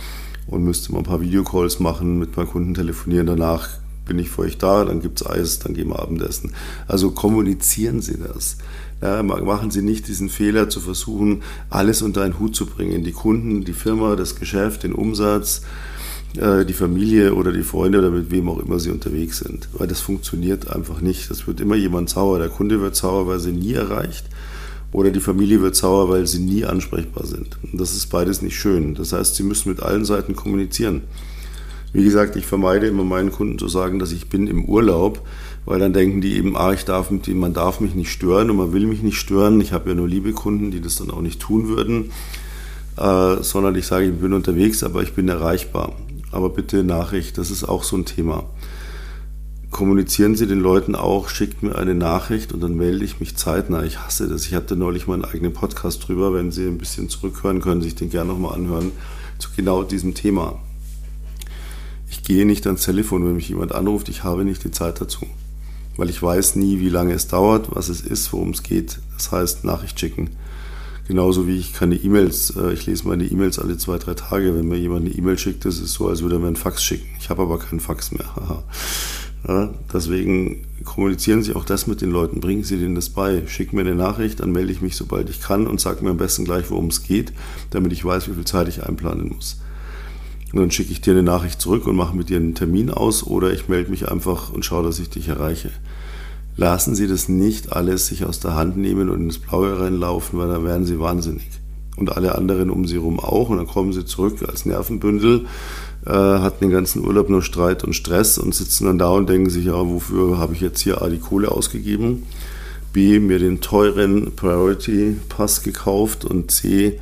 und 0.47 0.65
müsste 0.65 0.93
mal 0.93 0.99
ein 0.99 1.05
paar 1.05 1.21
Videocalls 1.21 1.81
machen, 1.81 2.19
mit 2.19 2.37
meinen 2.37 2.49
Kunden 2.49 2.75
telefonieren. 2.75 3.27
Danach 3.27 3.69
bin 4.07 4.19
ich 4.19 4.31
für 4.31 4.43
euch 4.43 4.59
da, 4.59 4.85
dann 4.85 5.01
gibt 5.01 5.21
es 5.21 5.27
Eis, 5.27 5.59
dann 5.59 5.75
gehen 5.75 5.89
wir 5.89 6.01
Abendessen. 6.01 6.53
Also 6.89 7.11
kommunizieren 7.11 8.01
Sie 8.01 8.19
das. 8.19 8.57
Ja, 9.03 9.21
machen 9.25 9.73
Sie 9.73 9.83
nicht 9.83 10.07
diesen 10.07 10.29
Fehler 10.29 10.69
zu 10.69 10.79
versuchen, 10.79 11.43
alles 11.71 12.03
unter 12.03 12.23
einen 12.23 12.39
Hut 12.39 12.55
zu 12.55 12.67
bringen. 12.67 13.03
Die 13.03 13.11
Kunden, 13.11 13.65
die 13.65 13.73
Firma, 13.73 14.15
das 14.15 14.37
Geschäft, 14.37 14.85
den 14.85 14.93
Umsatz, 14.93 15.63
äh, 16.37 16.65
die 16.65 16.73
Familie 16.73 17.35
oder 17.35 17.51
die 17.51 17.65
Freunde 17.65 17.99
oder 17.99 18.11
mit 18.11 18.31
wem 18.31 18.49
auch 18.49 18.61
immer 18.61 18.79
sie 18.79 18.91
unterwegs 18.91 19.39
sind. 19.39 19.69
Weil 19.73 19.89
das 19.89 20.01
funktioniert 20.01 20.71
einfach 20.71 21.01
nicht. 21.01 21.29
Das 21.31 21.49
wird 21.49 21.61
immer 21.61 21.75
jemand 21.75 22.11
sauer. 22.11 22.39
Der 22.39 22.49
Kunde 22.49 22.81
wird 22.81 22.95
sauer, 22.95 23.27
weil 23.27 23.41
sie 23.41 23.51
nie 23.51 23.73
erreicht. 23.73 24.25
Oder 24.93 25.11
die 25.11 25.21
Familie 25.21 25.61
wird 25.63 25.75
sauer, 25.75 26.09
weil 26.09 26.29
sie 26.29 26.39
nie 26.39 26.65
ansprechbar 26.65 27.27
sind. 27.27 27.59
Und 27.65 27.81
das 27.81 27.95
ist 27.95 28.07
beides 28.07 28.41
nicht 28.41 28.57
schön. 28.57 28.95
Das 28.95 29.13
heißt, 29.13 29.35
sie 29.35 29.43
müssen 29.43 29.71
mit 29.71 29.83
allen 29.83 30.05
Seiten 30.05 30.37
kommunizieren. 30.37 31.03
Wie 31.93 32.05
gesagt, 32.05 32.37
ich 32.37 32.47
vermeide 32.47 32.87
immer 32.87 33.05
meinen 33.05 33.33
Kunden 33.33 33.59
zu 33.59 33.69
sagen, 33.69 33.99
dass 33.99 34.13
ich 34.13 34.29
bin 34.29 34.47
im 34.47 34.65
Urlaub, 34.65 35.27
weil 35.65 35.79
dann 35.79 35.93
denken 35.93 36.21
die 36.21 36.37
eben, 36.37 36.57
ah, 36.57 36.73
ich 36.73 36.85
darf, 36.85 37.11
man 37.11 37.55
darf 37.55 37.81
mich 37.81 37.95
nicht 37.95 38.11
stören 38.11 38.51
und 38.51 38.57
man 38.57 38.73
will 38.73 38.87
mich 38.87 39.03
nicht 39.03 39.17
stören. 39.17 39.61
Ich 39.61 39.73
habe 39.73 39.91
ja 39.91 39.95
nur 39.95 40.09
liebe 40.09 40.33
Kunden, 40.33 40.71
die 40.71 40.81
das 40.81 40.97
dann 40.97 41.11
auch 41.11 41.21
nicht 41.21 41.41
tun 41.41 41.69
würden, 41.69 42.11
äh, 42.97 43.43
sondern 43.43 43.75
ich 43.77 43.87
sage, 43.87 44.07
ich 44.07 44.15
bin 44.15 44.33
unterwegs, 44.33 44.83
aber 44.83 45.03
ich 45.03 45.13
bin 45.13 45.29
erreichbar 45.29 45.93
aber 46.33 46.49
bitte 46.49 46.83
Nachricht, 46.83 47.39
das 47.39 47.51
ist 47.51 47.65
auch 47.65 47.85
so 47.85 47.97
ein 47.97 48.07
Thema. 48.07 48.45
Kommunizieren 49.71 50.35
Sie 50.35 50.47
den 50.47 50.61
Leuten 50.61 50.95
auch, 50.95 51.29
schickt 51.29 51.63
mir 51.63 51.77
eine 51.77 51.95
Nachricht 51.95 52.53
und 52.53 52.61
dann 52.63 52.75
melde 52.75 53.05
ich 53.05 53.21
mich 53.21 53.37
zeitnah. 53.37 53.85
Ich 53.85 54.01
hasse 54.01 54.29
das. 54.29 54.47
Ich 54.47 54.55
hatte 54.55 54.77
neulich 54.77 55.07
meinen 55.07 55.25
eigenen 55.25 55.53
Podcast 55.53 56.07
drüber. 56.07 56.35
Wenn 56.35 56.51
Sie 56.51 56.67
ein 56.67 56.79
bisschen 56.79 57.09
zurückhören, 57.09 57.61
können 57.61 57.81
Sie 57.81 57.89
sich 57.89 57.95
den 57.95 58.11
gerne 58.11 58.33
nochmal 58.33 58.55
anhören 58.55 58.93
zu 59.39 59.51
genau 59.57 59.83
diesem 59.83 60.15
Thema. 60.15 60.59
Ich 62.11 62.23
gehe 62.23 62.45
nicht 62.45 62.67
ans 62.67 62.83
Telefon, 62.83 63.25
wenn 63.25 63.37
mich 63.37 63.49
jemand 63.49 63.75
anruft. 63.75 64.11
Ich 64.11 64.25
habe 64.25 64.45
nicht 64.45 64.65
die 64.65 64.71
Zeit 64.71 65.01
dazu. 65.01 65.27
Weil 65.97 66.11
ich 66.11 66.23
weiß 66.23 66.57
nie, 66.57 66.81
wie 66.81 66.89
lange 66.89 67.13
es 67.13 67.29
dauert, 67.29 67.75
was 67.75 67.89
es 67.89 68.01
ist, 68.01 68.33
worum 68.33 68.51
es 68.51 68.63
geht. 68.63 68.99
Das 69.17 69.31
heißt, 69.31 69.65
Nachricht 69.65 70.01
schicken. 70.01 70.31
Genauso 71.09 71.47
wie 71.49 71.59
ich 71.59 71.75
keine 71.75 71.97
E-Mails, 71.97 72.57
äh, 72.57 72.73
ich 72.73 72.87
lese 72.87 73.09
meine 73.09 73.25
E-Mails 73.25 73.59
alle 73.59 73.77
zwei, 73.77 73.99
drei 73.99 74.15
Tage. 74.15 74.55
Wenn 74.55 74.69
mir 74.69 74.79
jemand 74.79 75.07
eine 75.07 75.15
E-Mail 75.15 75.37
schickt, 75.37 75.65
das 75.65 75.79
ist 75.79 75.95
so, 75.95 76.09
als 76.09 76.23
würde 76.23 76.37
er 76.37 76.39
mir 76.39 76.47
einen 76.47 76.57
Fax 76.57 76.83
schicken. 76.83 77.09
Ich 77.19 77.29
habe 77.29 77.43
aber 77.43 77.59
keinen 77.59 77.81
Fax 77.81 78.13
mehr. 78.13 78.25
ja, 79.49 79.75
deswegen 79.93 80.65
kommunizieren 80.85 81.43
Sie 81.43 81.55
auch 81.55 81.65
das 81.65 81.87
mit 81.87 82.01
den 82.01 82.11
Leuten, 82.11 82.41
bringen 82.41 82.63
Sie 82.63 82.79
denen 82.79 82.95
das 82.95 83.11
bei. 83.11 83.47
Schicken 83.47 83.77
mir 83.77 83.83
eine 83.83 83.97
Nachricht, 83.97 84.41
dann 84.41 84.53
melde 84.53 84.73
ich 84.73 84.81
mich, 84.81 84.97
sobald 84.97 85.29
ich 85.29 85.41
kann 85.41 85.67
und 85.67 85.81
sage 85.81 86.05
mir 86.05 86.11
am 86.11 86.17
besten 86.17 86.45
gleich, 86.45 86.71
worum 86.71 86.87
es 86.87 87.03
geht, 87.03 87.33
damit 87.71 87.93
ich 87.93 88.05
weiß, 88.05 88.29
wie 88.29 88.35
viel 88.35 88.45
Zeit 88.45 88.69
ich 88.69 88.85
einplanen 88.85 89.29
muss. 89.35 89.59
Und 90.53 90.61
dann 90.61 90.71
schicke 90.71 90.93
ich 90.93 91.01
dir 91.01 91.13
eine 91.13 91.23
Nachricht 91.23 91.61
zurück 91.61 91.87
und 91.87 91.97
mache 91.97 92.15
mit 92.15 92.29
dir 92.29 92.37
einen 92.37 92.55
Termin 92.55 92.91
aus 92.91 93.27
oder 93.27 93.53
ich 93.53 93.69
melde 93.69 93.91
mich 93.91 94.11
einfach 94.11 94.53
und 94.53 94.65
schaue, 94.65 94.85
dass 94.85 94.99
ich 94.99 95.09
dich 95.09 95.29
erreiche. 95.29 95.71
Lassen 96.57 96.95
Sie 96.95 97.07
das 97.07 97.31
nicht 97.31 97.73
alles 97.73 98.09
sich 98.09 98.27
aus 98.27 98.41
der 98.41 98.55
Hand 98.55 98.77
nehmen 98.77 99.09
und 99.09 99.23
ins 99.23 99.39
Blaue 99.39 99.81
reinlaufen, 99.81 100.39
weil 100.39 100.49
dann 100.49 100.65
werden 100.65 100.85
Sie 100.85 101.01
wahnsinnig. 101.01 101.49
Und 101.97 102.15
alle 102.15 102.35
anderen 102.35 102.71
um 102.71 102.87
Sie 102.87 102.97
herum 102.97 103.21
auch. 103.21 103.49
Und 103.49 103.57
dann 103.57 103.67
kommen 103.67 103.95
Sie 103.95 104.05
zurück 104.05 104.37
als 104.47 104.67
Nervenbündel, 104.67 105.47
äh, 106.05 106.11
hatten 106.11 106.65
den 106.65 106.71
ganzen 106.71 107.05
Urlaub 107.07 107.31
nur 107.31 107.43
Streit 107.43 107.85
und 107.85 107.95
Stress 107.95 108.37
und 108.37 108.55
sitzen 108.55 108.85
dann 108.85 108.99
da 108.99 109.09
und 109.09 109.31
denken 109.31 109.49
sich, 109.49 109.67
ja, 109.67 109.89
wofür 109.89 110.37
habe 110.39 110.55
ich 110.55 110.61
jetzt 110.61 110.81
hier 110.81 111.01
A, 111.01 111.09
die 111.09 111.19
Kohle 111.19 111.51
ausgegeben, 111.51 112.25
B, 112.93 113.19
mir 113.19 113.39
den 113.39 113.63
teuren 113.63 114.33
Priority-Pass 114.37 115.63
gekauft 115.63 116.27
und 116.27 116.51
C, 116.51 116.99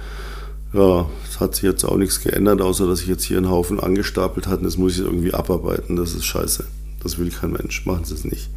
ja, 0.73 1.09
es 1.29 1.41
hat 1.41 1.57
sich 1.57 1.65
jetzt 1.65 1.85
auch 1.85 1.97
nichts 1.97 2.21
geändert, 2.21 2.61
außer 2.61 2.87
dass 2.87 3.01
ich 3.01 3.09
jetzt 3.09 3.25
hier 3.25 3.39
einen 3.39 3.51
Haufen 3.51 3.81
angestapelt 3.81 4.47
hatte. 4.47 4.63
Das 4.63 4.77
muss 4.77 4.93
ich 4.93 5.01
irgendwie 5.01 5.35
abarbeiten. 5.35 5.97
Das 5.97 6.15
ist 6.15 6.25
scheiße. 6.25 6.65
Das 7.03 7.19
will 7.19 7.31
kein 7.31 7.53
Mensch. 7.53 7.87
Machen 7.87 8.05
Sie 8.05 8.15
es 8.15 8.25
nicht. 8.25 8.51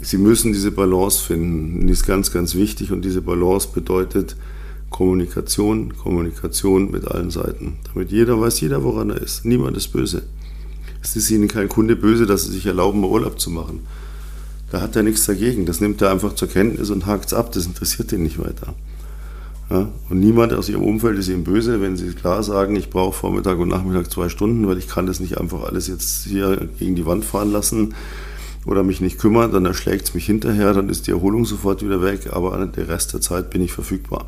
Sie 0.00 0.18
müssen 0.18 0.52
diese 0.52 0.70
Balance 0.70 1.22
finden. 1.22 1.86
Die 1.86 1.92
ist 1.92 2.06
ganz, 2.06 2.32
ganz 2.32 2.54
wichtig. 2.54 2.90
Und 2.90 3.04
diese 3.04 3.20
Balance 3.20 3.68
bedeutet 3.72 4.36
Kommunikation, 4.88 5.94
Kommunikation 5.96 6.90
mit 6.90 7.06
allen 7.06 7.30
Seiten. 7.30 7.76
Damit 7.92 8.10
jeder 8.10 8.40
weiß, 8.40 8.60
jeder, 8.60 8.82
woran 8.82 9.10
er 9.10 9.20
ist. 9.20 9.44
Niemand 9.44 9.76
ist 9.76 9.88
böse. 9.88 10.22
Es 11.02 11.16
ist 11.16 11.30
Ihnen 11.30 11.48
kein 11.48 11.68
Kunde 11.68 11.96
böse, 11.96 12.24
dass 12.24 12.46
Sie 12.46 12.52
sich 12.52 12.66
erlauben, 12.66 13.04
Urlaub 13.04 13.38
zu 13.38 13.50
machen. 13.50 13.80
Da 14.70 14.80
hat 14.80 14.96
er 14.96 15.02
nichts 15.02 15.26
dagegen. 15.26 15.66
Das 15.66 15.80
nimmt 15.80 16.00
er 16.02 16.10
einfach 16.10 16.34
zur 16.34 16.48
Kenntnis 16.48 16.90
und 16.90 17.06
hakt 17.06 17.26
es 17.26 17.34
ab. 17.34 17.52
Das 17.52 17.66
interessiert 17.66 18.10
ihn 18.12 18.22
nicht 18.22 18.38
weiter. 18.38 18.74
Ja? 19.70 19.88
Und 20.08 20.20
niemand 20.20 20.52
aus 20.52 20.68
ihrem 20.68 20.82
Umfeld 20.82 21.18
ist 21.18 21.28
ihm 21.28 21.44
böse, 21.44 21.80
wenn 21.80 21.96
sie 21.96 22.12
klar 22.12 22.42
sagen, 22.42 22.76
ich 22.76 22.90
brauche 22.90 23.16
Vormittag 23.16 23.58
und 23.58 23.68
Nachmittag 23.68 24.10
zwei 24.10 24.28
Stunden, 24.28 24.66
weil 24.66 24.78
ich 24.78 24.88
kann 24.88 25.06
das 25.06 25.20
nicht 25.20 25.38
einfach 25.38 25.64
alles 25.64 25.88
jetzt 25.88 26.24
hier 26.24 26.68
gegen 26.78 26.94
die 26.94 27.06
Wand 27.06 27.24
fahren 27.24 27.52
lassen 27.52 27.94
oder 28.64 28.82
mich 28.82 29.00
nicht 29.00 29.18
kümmern, 29.18 29.52
dann 29.52 29.64
erschlägt 29.64 30.08
es 30.08 30.14
mich 30.14 30.26
hinterher, 30.26 30.72
dann 30.72 30.88
ist 30.88 31.06
die 31.06 31.12
Erholung 31.12 31.44
sofort 31.44 31.84
wieder 31.84 32.02
weg, 32.02 32.30
aber 32.32 32.64
der 32.66 32.88
Rest 32.88 33.12
der 33.12 33.20
Zeit 33.20 33.50
bin 33.50 33.62
ich 33.62 33.72
verfügbar. 33.72 34.26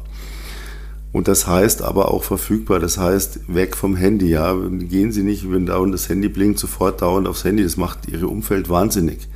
Und 1.10 1.26
das 1.26 1.46
heißt 1.46 1.82
aber 1.82 2.12
auch 2.12 2.22
verfügbar, 2.22 2.80
das 2.80 2.98
heißt 2.98 3.40
weg 3.48 3.76
vom 3.76 3.96
Handy. 3.96 4.28
Ja, 4.28 4.54
gehen 4.54 5.10
Sie 5.10 5.22
nicht, 5.22 5.50
wenn 5.50 5.66
dauernd 5.66 5.94
das 5.94 6.08
Handy 6.08 6.28
blinkt, 6.28 6.58
sofort 6.58 7.00
dauernd 7.00 7.26
aufs 7.26 7.44
Handy. 7.44 7.62
Das 7.62 7.78
macht 7.78 8.08
Ihr 8.08 8.28
Umfeld 8.28 8.68
wahnsinnig. 8.68 9.26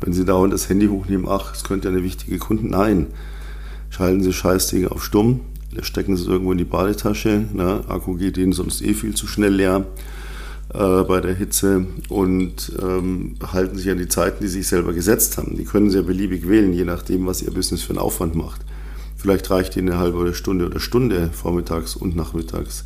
Wenn 0.00 0.12
Sie 0.12 0.24
dauernd 0.24 0.52
das 0.52 0.68
Handy 0.68 0.86
hochnehmen, 0.86 1.26
ach, 1.28 1.54
es 1.54 1.64
könnte 1.64 1.88
eine 1.88 2.04
wichtige 2.04 2.38
Kunde. 2.38 2.68
Nein, 2.68 3.08
schalten 3.90 4.22
Sie 4.22 4.32
Scheißding 4.32 4.88
auf 4.88 5.04
stumm, 5.04 5.40
stecken 5.82 6.16
Sie 6.16 6.22
es 6.22 6.28
irgendwo 6.28 6.52
in 6.52 6.58
die 6.58 6.64
Badetasche. 6.64 7.44
Ne? 7.52 7.84
Akku 7.88 8.14
geht 8.14 8.36
Ihnen 8.36 8.52
sonst 8.52 8.82
eh 8.82 8.94
viel 8.94 9.14
zu 9.14 9.26
schnell 9.26 9.54
leer 9.54 9.86
äh, 10.72 11.02
bei 11.04 11.20
der 11.20 11.34
Hitze 11.34 11.86
und 12.08 12.72
ähm, 12.80 13.36
halten 13.52 13.76
sich 13.76 13.90
an 13.90 13.98
die 13.98 14.08
Zeiten, 14.08 14.42
die 14.42 14.48
Sie 14.48 14.58
sich 14.58 14.68
selber 14.68 14.92
gesetzt 14.92 15.38
haben. 15.38 15.56
Die 15.56 15.64
können 15.64 15.90
Sie 15.90 15.96
ja 15.96 16.02
beliebig 16.02 16.48
wählen, 16.48 16.72
je 16.72 16.84
nachdem, 16.84 17.26
was 17.26 17.42
Ihr 17.42 17.52
Business 17.52 17.82
für 17.82 17.90
einen 17.90 17.98
Aufwand 17.98 18.34
macht. 18.34 18.60
Vielleicht 19.16 19.50
reicht 19.50 19.76
Ihnen 19.76 19.90
eine 19.90 19.98
halbe 19.98 20.34
Stunde 20.34 20.66
oder 20.66 20.80
Stunde 20.80 21.30
vormittags 21.32 21.96
und 21.96 22.16
nachmittags. 22.16 22.84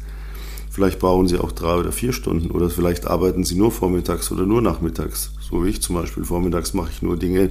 Vielleicht 0.71 0.99
brauchen 0.99 1.28
Sie 1.28 1.37
auch 1.37 1.52
drei 1.52 1.75
oder 1.75 1.92
vier 1.92 2.14
Stunden 2.14 2.50
oder 2.50 2.71
vielleicht 2.71 3.06
arbeiten 3.06 3.44
Sie 3.44 3.56
nur 3.56 3.71
vormittags 3.71 4.32
oder 4.32 4.47
nur 4.47 4.62
nachmittags. 4.62 5.32
So 5.52 5.64
wie 5.64 5.68
ich 5.68 5.82
zum 5.82 5.97
Beispiel. 5.97 6.25
Vormittags 6.25 6.73
mache 6.73 6.90
ich 6.90 7.02
nur 7.02 7.18
Dinge, 7.18 7.50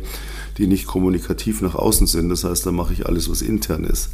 die 0.57 0.65
nicht 0.65 0.87
kommunikativ 0.87 1.61
nach 1.61 1.75
außen 1.75 2.07
sind. 2.07 2.29
Das 2.29 2.43
heißt, 2.43 2.65
da 2.65 2.71
mache 2.71 2.93
ich 2.93 3.05
alles, 3.05 3.29
was 3.29 3.43
intern 3.43 3.83
ist. 3.83 4.09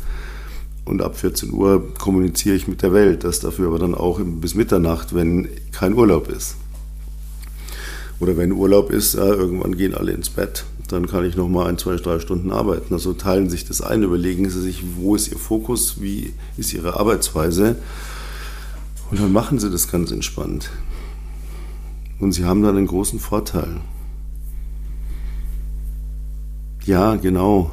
Und 0.83 1.01
ab 1.01 1.17
14 1.17 1.53
Uhr 1.53 1.93
kommuniziere 1.97 2.57
ich 2.57 2.67
mit 2.67 2.81
der 2.81 2.91
Welt. 2.91 3.23
Das 3.23 3.39
dafür 3.39 3.67
aber 3.67 3.79
dann 3.79 3.95
auch 3.95 4.19
bis 4.21 4.55
Mitternacht, 4.55 5.15
wenn 5.15 5.47
kein 5.71 5.93
Urlaub 5.93 6.29
ist. 6.29 6.57
Oder 8.19 8.35
wenn 8.35 8.51
Urlaub 8.51 8.91
ist, 8.91 9.15
irgendwann 9.15 9.77
gehen 9.77 9.95
alle 9.95 10.11
ins 10.11 10.29
Bett. 10.29 10.65
Dann 10.89 11.07
kann 11.07 11.23
ich 11.23 11.37
noch 11.37 11.47
mal 11.47 11.67
ein, 11.67 11.77
zwei, 11.77 11.95
drei 11.95 12.19
Stunden 12.19 12.51
arbeiten. 12.51 12.93
Also 12.93 13.13
teilen 13.13 13.49
sich 13.49 13.65
das 13.65 13.79
ein, 13.81 14.03
überlegen 14.03 14.49
Sie 14.49 14.61
sich, 14.61 14.83
wo 14.97 15.15
ist 15.15 15.31
Ihr 15.31 15.37
Fokus, 15.37 16.01
wie 16.01 16.33
ist 16.57 16.73
Ihre 16.73 16.99
Arbeitsweise 16.99 17.77
und 19.09 19.19
dann 19.19 19.31
machen 19.31 19.59
sie 19.59 19.69
das 19.69 19.89
ganz 19.89 20.11
entspannt. 20.11 20.69
Und 22.19 22.31
sie 22.31 22.45
haben 22.45 22.63
dann 22.63 22.77
einen 22.77 22.87
großen 22.87 23.19
Vorteil. 23.19 23.81
Ja, 26.85 27.15
genau. 27.15 27.71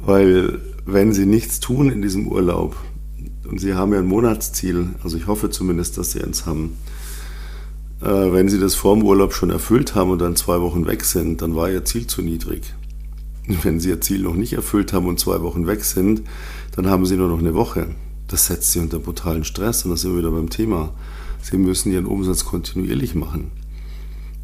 Weil 0.00 0.60
wenn 0.84 1.12
sie 1.12 1.26
nichts 1.26 1.60
tun 1.60 1.90
in 1.90 2.02
diesem 2.02 2.28
Urlaub, 2.28 2.76
und 3.48 3.60
sie 3.60 3.74
haben 3.74 3.92
ja 3.92 4.00
ein 4.00 4.06
Monatsziel, 4.06 4.90
also 5.02 5.16
ich 5.16 5.26
hoffe 5.26 5.50
zumindest, 5.50 5.98
dass 5.98 6.12
sie 6.12 6.22
eins 6.22 6.46
haben, 6.46 6.76
äh, 8.00 8.06
wenn 8.06 8.48
sie 8.48 8.58
das 8.58 8.74
vor 8.74 8.94
dem 8.94 9.04
Urlaub 9.04 9.32
schon 9.32 9.50
erfüllt 9.50 9.94
haben 9.94 10.10
und 10.10 10.20
dann 10.20 10.36
zwei 10.36 10.60
Wochen 10.60 10.86
weg 10.86 11.04
sind, 11.04 11.42
dann 11.42 11.54
war 11.54 11.70
ihr 11.70 11.84
Ziel 11.84 12.06
zu 12.06 12.22
niedrig. 12.22 12.74
Wenn 13.62 13.78
sie 13.78 13.90
ihr 13.90 14.00
Ziel 14.00 14.22
noch 14.22 14.34
nicht 14.34 14.52
erfüllt 14.52 14.92
haben 14.92 15.06
und 15.06 15.20
zwei 15.20 15.40
Wochen 15.42 15.68
weg 15.68 15.84
sind, 15.84 16.22
dann 16.74 16.88
haben 16.88 17.06
sie 17.06 17.16
nur 17.16 17.28
noch 17.28 17.38
eine 17.38 17.54
Woche 17.54 17.88
das 18.28 18.46
setzt 18.46 18.72
sie 18.72 18.80
unter 18.80 18.98
brutalen 18.98 19.44
Stress 19.44 19.84
und 19.84 19.90
da 19.92 19.96
sind 19.96 20.12
wir 20.12 20.18
wieder 20.18 20.30
beim 20.30 20.50
Thema. 20.50 20.92
Sie 21.48 21.58
müssen 21.58 21.92
ihren 21.92 22.06
Umsatz 22.06 22.44
kontinuierlich 22.44 23.14
machen. 23.14 23.52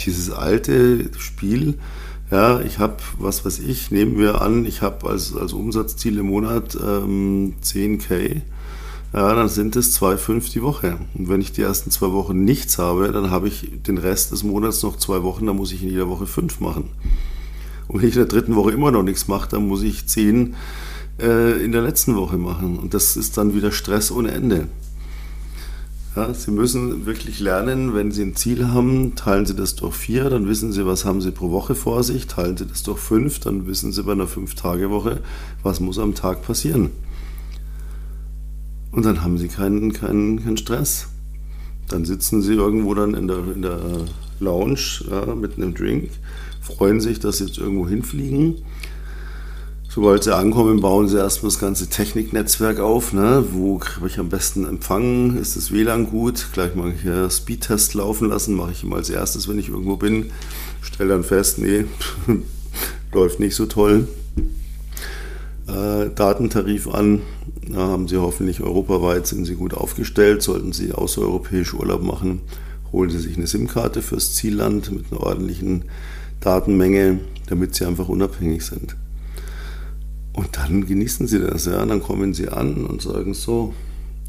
Dieses 0.02 0.30
alte 0.30 1.10
Spiel, 1.18 1.78
ja, 2.30 2.60
ich 2.60 2.78
habe, 2.78 2.98
was 3.18 3.44
weiß 3.44 3.58
ich, 3.58 3.90
nehmen 3.90 4.18
wir 4.18 4.40
an, 4.40 4.64
ich 4.64 4.82
habe 4.82 5.08
als, 5.10 5.34
als 5.34 5.52
Umsatzziel 5.52 6.18
im 6.18 6.26
Monat 6.26 6.78
ähm, 6.80 7.54
10k, 7.60 8.42
ja, 9.12 9.34
dann 9.34 9.48
sind 9.48 9.74
es 9.74 10.00
2,5 10.00 10.52
die 10.52 10.62
Woche. 10.62 10.96
Und 11.14 11.28
wenn 11.28 11.40
ich 11.40 11.50
die 11.50 11.62
ersten 11.62 11.90
zwei 11.90 12.12
Wochen 12.12 12.44
nichts 12.44 12.78
habe, 12.78 13.10
dann 13.10 13.32
habe 13.32 13.48
ich 13.48 13.68
den 13.84 13.98
Rest 13.98 14.30
des 14.30 14.44
Monats 14.44 14.80
noch 14.84 14.96
zwei 14.96 15.24
Wochen, 15.24 15.46
dann 15.46 15.56
muss 15.56 15.72
ich 15.72 15.82
in 15.82 15.88
jeder 15.90 16.08
Woche 16.08 16.28
fünf 16.28 16.60
machen. 16.60 16.90
Und 17.88 18.00
wenn 18.00 18.08
ich 18.08 18.14
in 18.14 18.20
der 18.20 18.28
dritten 18.28 18.54
Woche 18.54 18.70
immer 18.70 18.92
noch 18.92 19.02
nichts 19.02 19.26
mache, 19.26 19.48
dann 19.48 19.66
muss 19.66 19.82
ich 19.82 20.06
zehn 20.06 20.54
äh, 21.20 21.62
in 21.64 21.72
der 21.72 21.82
letzten 21.82 22.14
Woche 22.14 22.38
machen. 22.38 22.78
Und 22.78 22.94
das 22.94 23.16
ist 23.16 23.36
dann 23.36 23.54
wieder 23.54 23.72
Stress 23.72 24.12
ohne 24.12 24.30
Ende. 24.30 24.68
Ja, 26.14 26.34
Sie 26.34 26.50
müssen 26.50 27.06
wirklich 27.06 27.40
lernen, 27.40 27.94
wenn 27.94 28.12
Sie 28.12 28.22
ein 28.22 28.36
Ziel 28.36 28.68
haben, 28.68 29.14
teilen 29.14 29.46
Sie 29.46 29.56
das 29.56 29.76
durch 29.76 29.94
vier, 29.94 30.28
dann 30.28 30.46
wissen 30.46 30.70
Sie, 30.70 30.84
was 30.84 31.06
haben 31.06 31.22
Sie 31.22 31.30
pro 31.30 31.50
Woche 31.50 31.74
vor 31.74 32.02
sich, 32.02 32.26
teilen 32.26 32.58
Sie 32.58 32.66
das 32.66 32.82
durch 32.82 32.98
fünf, 32.98 33.38
dann 33.40 33.66
wissen 33.66 33.92
Sie 33.92 34.02
bei 34.02 34.12
einer 34.12 34.26
Fünf-Tage-Woche, 34.26 35.22
was 35.62 35.80
muss 35.80 35.98
am 35.98 36.14
Tag 36.14 36.42
passieren. 36.42 36.90
Und 38.90 39.06
dann 39.06 39.22
haben 39.22 39.38
Sie 39.38 39.48
keinen, 39.48 39.94
keinen, 39.94 40.44
keinen 40.44 40.58
Stress. 40.58 41.08
Dann 41.88 42.04
sitzen 42.04 42.42
Sie 42.42 42.52
irgendwo 42.52 42.92
dann 42.92 43.14
in 43.14 43.26
der, 43.26 43.38
in 43.54 43.62
der 43.62 43.80
Lounge 44.38 45.04
ja, 45.10 45.34
mit 45.34 45.56
einem 45.56 45.72
Drink, 45.72 46.10
freuen 46.60 47.00
sich, 47.00 47.20
dass 47.20 47.38
Sie 47.38 47.46
jetzt 47.46 47.56
irgendwo 47.56 47.88
hinfliegen 47.88 48.56
Sobald 49.94 50.24
sie 50.24 50.34
ankommen, 50.34 50.80
bauen 50.80 51.06
sie 51.06 51.18
erstmal 51.18 51.50
das 51.50 51.58
ganze 51.58 51.86
Techniknetzwerk 51.86 52.80
auf. 52.80 53.12
Ne? 53.12 53.44
Wo 53.52 53.78
habe 53.78 54.06
ich 54.06 54.18
am 54.18 54.30
besten 54.30 54.64
Empfang? 54.64 55.36
Ist 55.36 55.54
das 55.54 55.70
WLAN 55.70 56.06
gut? 56.06 56.46
Gleich 56.54 56.74
mal 56.74 56.90
hier 56.92 57.28
Speedtest 57.28 57.92
laufen 57.92 58.30
lassen. 58.30 58.54
Mache 58.54 58.72
ich 58.72 58.84
immer 58.84 58.96
als 58.96 59.10
erstes, 59.10 59.48
wenn 59.48 59.58
ich 59.58 59.68
irgendwo 59.68 59.96
bin. 59.96 60.30
Stelle 60.80 61.10
dann 61.10 61.24
fest, 61.24 61.58
nee, 61.58 61.84
läuft 63.12 63.38
nicht 63.38 63.54
so 63.54 63.66
toll. 63.66 64.08
Äh, 65.68 66.08
Datentarif 66.14 66.88
an. 66.88 67.20
Da 67.68 67.80
haben 67.80 68.08
Sie 68.08 68.16
hoffentlich 68.16 68.62
europaweit, 68.62 69.26
sind 69.26 69.44
Sie 69.44 69.56
gut 69.56 69.74
aufgestellt. 69.74 70.40
Sollten 70.40 70.72
Sie 70.72 70.92
außereuropäisch 70.92 71.74
Urlaub 71.74 72.02
machen, 72.02 72.40
holen 72.92 73.10
Sie 73.10 73.18
sich 73.18 73.36
eine 73.36 73.46
SIM-Karte 73.46 74.00
fürs 74.00 74.32
Zielland 74.32 74.90
mit 74.90 75.12
einer 75.12 75.20
ordentlichen 75.20 75.84
Datenmenge, 76.40 77.20
damit 77.46 77.74
Sie 77.74 77.84
einfach 77.84 78.08
unabhängig 78.08 78.64
sind. 78.64 78.96
Und 80.32 80.56
dann 80.56 80.86
genießen 80.86 81.26
sie 81.26 81.40
das, 81.40 81.66
ja. 81.66 81.84
Dann 81.84 82.02
kommen 82.02 82.34
sie 82.34 82.48
an 82.48 82.86
und 82.86 83.02
sagen 83.02 83.34
so, 83.34 83.74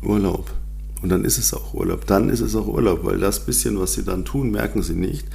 Urlaub. 0.01 0.51
Und 1.01 1.09
dann 1.09 1.25
ist 1.25 1.37
es 1.37 1.53
auch 1.53 1.73
Urlaub. 1.73 2.05
Dann 2.05 2.29
ist 2.29 2.39
es 2.39 2.55
auch 2.55 2.67
Urlaub, 2.67 3.03
weil 3.03 3.19
das 3.19 3.45
bisschen, 3.45 3.79
was 3.79 3.93
sie 3.93 4.03
dann 4.03 4.25
tun, 4.25 4.51
merken 4.51 4.81
sie 4.81 4.95
nicht, 4.95 5.25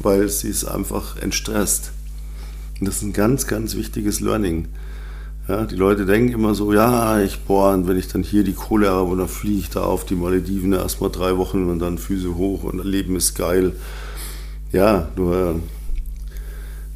weil 0.00 0.28
sie 0.28 0.48
es 0.48 0.64
einfach 0.64 1.16
entstresst. 1.16 1.92
Und 2.80 2.88
das 2.88 2.96
ist 2.96 3.02
ein 3.02 3.12
ganz, 3.12 3.46
ganz 3.46 3.76
wichtiges 3.76 4.20
Learning. 4.20 4.68
Ja, 5.48 5.64
die 5.64 5.76
Leute 5.76 6.06
denken 6.06 6.32
immer 6.32 6.54
so, 6.54 6.72
ja, 6.72 7.20
ich 7.20 7.40
boah, 7.40 7.72
und 7.72 7.88
wenn 7.88 7.96
ich 7.96 8.06
dann 8.08 8.22
hier 8.22 8.44
die 8.44 8.52
Kohle 8.52 8.90
habe 8.90 9.10
und 9.10 9.18
dann 9.18 9.28
fliege 9.28 9.58
ich 9.58 9.70
da 9.70 9.82
auf 9.82 10.04
die 10.04 10.14
Malediven 10.14 10.72
erstmal 10.72 11.10
drei 11.10 11.36
Wochen 11.36 11.68
und 11.68 11.80
dann 11.80 11.98
Füße 11.98 12.36
hoch 12.36 12.62
und 12.62 12.84
Leben 12.84 13.16
ist 13.16 13.34
geil. 13.34 13.72
Ja, 14.72 15.08
nur 15.16 15.60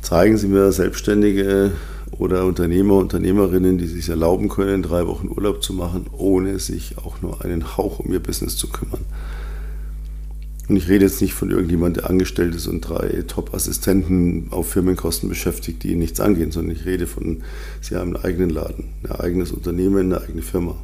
zeigen 0.01 0.39
Sie 0.39 0.47
mir 0.47 0.71
Selbstständige 0.71 1.73
oder 2.13 2.45
Unternehmer, 2.45 2.95
Unternehmerinnen, 2.95 3.79
die 3.79 3.87
sich 3.87 4.09
erlauben 4.09 4.49
können, 4.49 4.83
drei 4.83 5.07
Wochen 5.07 5.29
Urlaub 5.29 5.63
zu 5.63 5.73
machen, 5.73 6.07
ohne 6.13 6.59
sich 6.59 6.99
auch 6.99 7.21
nur 7.21 7.45
einen 7.45 7.77
Hauch 7.77 8.01
um 8.01 8.13
ihr 8.13 8.21
Business 8.21 8.57
zu 8.57 8.69
kümmern. 8.69 9.01
Und 10.69 10.77
ich 10.77 10.89
rede 10.89 11.05
jetzt 11.05 11.21
nicht 11.21 11.35
von 11.35 11.51
irgendjemand, 11.51 11.97
der 11.97 12.11
angestellt 12.11 12.55
ist 12.55 12.67
und 12.67 12.81
drei 12.81 13.23
Top-Assistenten 13.27 14.49
auf 14.51 14.71
Firmenkosten 14.71 15.29
beschäftigt, 15.29 15.85
die 15.85 15.93
ihnen 15.93 16.01
nichts 16.01 16.19
angehen, 16.19 16.51
sondern 16.51 16.75
ich 16.75 16.85
rede 16.85 17.07
von, 17.07 17.43
sie 17.81 17.95
haben 17.95 18.17
einen 18.17 18.25
eigenen 18.25 18.51
Laden, 18.51 18.87
ein 19.05 19.13
eigenes 19.13 19.53
Unternehmen, 19.53 20.13
eine 20.13 20.23
eigene 20.23 20.43
Firma. 20.43 20.77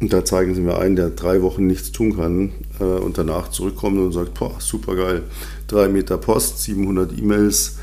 Und 0.00 0.12
da 0.12 0.24
zeigen 0.24 0.54
sie 0.54 0.60
mir 0.60 0.78
einen, 0.78 0.94
der 0.94 1.10
drei 1.10 1.42
Wochen 1.42 1.66
nichts 1.66 1.90
tun 1.90 2.16
kann 2.16 2.52
äh, 2.78 2.84
und 2.84 3.18
danach 3.18 3.50
zurückkommt 3.50 3.98
und 3.98 4.12
sagt, 4.12 4.34
boah, 4.34 4.54
super 4.60 4.94
geil, 4.94 5.22
drei 5.66 5.88
Meter 5.88 6.18
Post, 6.18 6.62
700 6.62 7.18
E-Mails, 7.18 7.78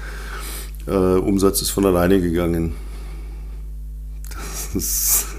äh, 0.88 0.92
Umsatz 0.92 1.62
ist 1.62 1.72
von 1.72 1.86
alleine 1.86 2.22
gegangen. 2.22 2.74
Ist 4.74 5.28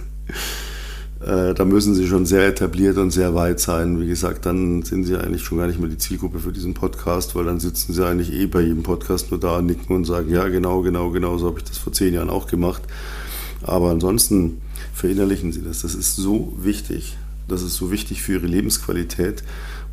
äh, 1.20 1.54
da 1.54 1.64
müssen 1.64 1.94
sie 1.94 2.06
schon 2.06 2.26
sehr 2.26 2.46
etabliert 2.46 2.98
und 2.98 3.10
sehr 3.10 3.34
weit 3.34 3.60
sein. 3.60 4.00
Wie 4.00 4.06
gesagt, 4.06 4.46
dann 4.46 4.82
sind 4.82 5.04
sie 5.04 5.16
eigentlich 5.16 5.42
schon 5.42 5.58
gar 5.58 5.66
nicht 5.66 5.80
mehr 5.80 5.88
die 5.88 5.98
Zielgruppe 5.98 6.38
für 6.38 6.52
diesen 6.52 6.74
Podcast, 6.74 7.34
weil 7.34 7.44
dann 7.44 7.60
sitzen 7.60 7.92
sie 7.92 8.06
eigentlich 8.06 8.32
eh 8.32 8.46
bei 8.46 8.60
jedem 8.60 8.82
Podcast 8.82 9.30
nur 9.30 9.40
da, 9.40 9.62
nicken 9.62 9.94
und 9.96 10.04
sagen, 10.04 10.30
ja, 10.30 10.48
genau, 10.48 10.82
genau, 10.82 11.10
genau, 11.10 11.38
so 11.38 11.46
habe 11.46 11.58
ich 11.58 11.64
das 11.64 11.78
vor 11.78 11.92
zehn 11.92 12.14
Jahren 12.14 12.30
auch 12.30 12.46
gemacht. 12.46 12.82
Aber 13.62 13.90
ansonsten 13.90 14.60
verinnerlichen 14.92 15.52
sie 15.52 15.62
das. 15.62 15.82
Das 15.82 15.94
ist 15.94 16.16
so 16.16 16.52
wichtig. 16.58 17.16
Das 17.48 17.62
ist 17.62 17.76
so 17.76 17.90
wichtig 17.90 18.22
für 18.22 18.34
ihre 18.34 18.46
Lebensqualität 18.46 19.42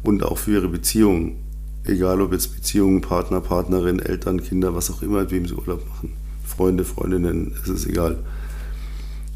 und 0.04 0.24
auch 0.24 0.38
für 0.38 0.52
ihre 0.52 0.68
Beziehungen. 0.68 1.38
Egal 1.84 2.22
ob 2.22 2.32
jetzt 2.32 2.56
Beziehungen, 2.56 3.02
Partner, 3.02 3.42
Partnerin, 3.42 4.00
Eltern, 4.00 4.44
Kinder, 4.44 4.76
was 4.76 4.92
auch 4.92 5.02
immer, 5.02 5.22
mit 5.22 5.32
wem 5.32 5.48
sie 5.48 5.56
Urlaub 5.56 5.88
machen. 5.90 6.14
Freunde, 6.44 6.86
Freundinnen, 6.86 7.56
es 7.64 7.70
ist 7.70 7.88
egal. 7.88 8.20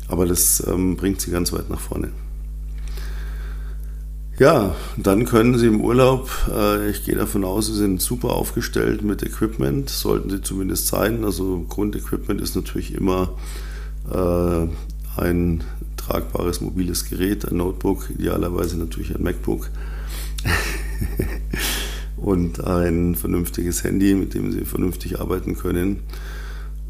Aber 0.07 0.25
das 0.25 0.63
ähm, 0.67 0.95
bringt 0.95 1.21
sie 1.21 1.31
ganz 1.31 1.51
weit 1.53 1.69
nach 1.69 1.79
vorne. 1.79 2.11
Ja, 4.37 4.75
dann 4.97 5.23
können 5.23 5.57
Sie 5.57 5.67
im 5.67 5.79
Urlaub, 5.79 6.29
äh, 6.53 6.89
ich 6.89 7.05
gehe 7.05 7.15
davon 7.15 7.45
aus, 7.45 7.67
Sie 7.67 7.73
sind 7.73 8.01
super 8.01 8.31
aufgestellt 8.31 9.01
mit 9.01 9.23
Equipment, 9.23 9.89
sollten 9.89 10.29
Sie 10.29 10.41
zumindest 10.41 10.87
sein. 10.87 11.23
Also 11.23 11.65
Grundequipment 11.69 12.41
ist 12.41 12.53
natürlich 12.53 12.93
immer 12.93 13.29
äh, 14.11 14.67
ein 15.15 15.63
tragbares 15.95 16.59
mobiles 16.59 17.09
Gerät, 17.09 17.47
ein 17.47 17.57
Notebook, 17.57 18.09
idealerweise 18.09 18.77
natürlich 18.77 19.15
ein 19.15 19.23
MacBook 19.23 19.69
und 22.25 22.65
ein 22.65 23.13
vernünftiges 23.13 23.83
Handy, 23.83 24.15
mit 24.15 24.33
dem 24.33 24.51
Sie 24.51 24.65
vernünftig 24.65 25.19
arbeiten 25.19 25.55
können. 25.55 25.99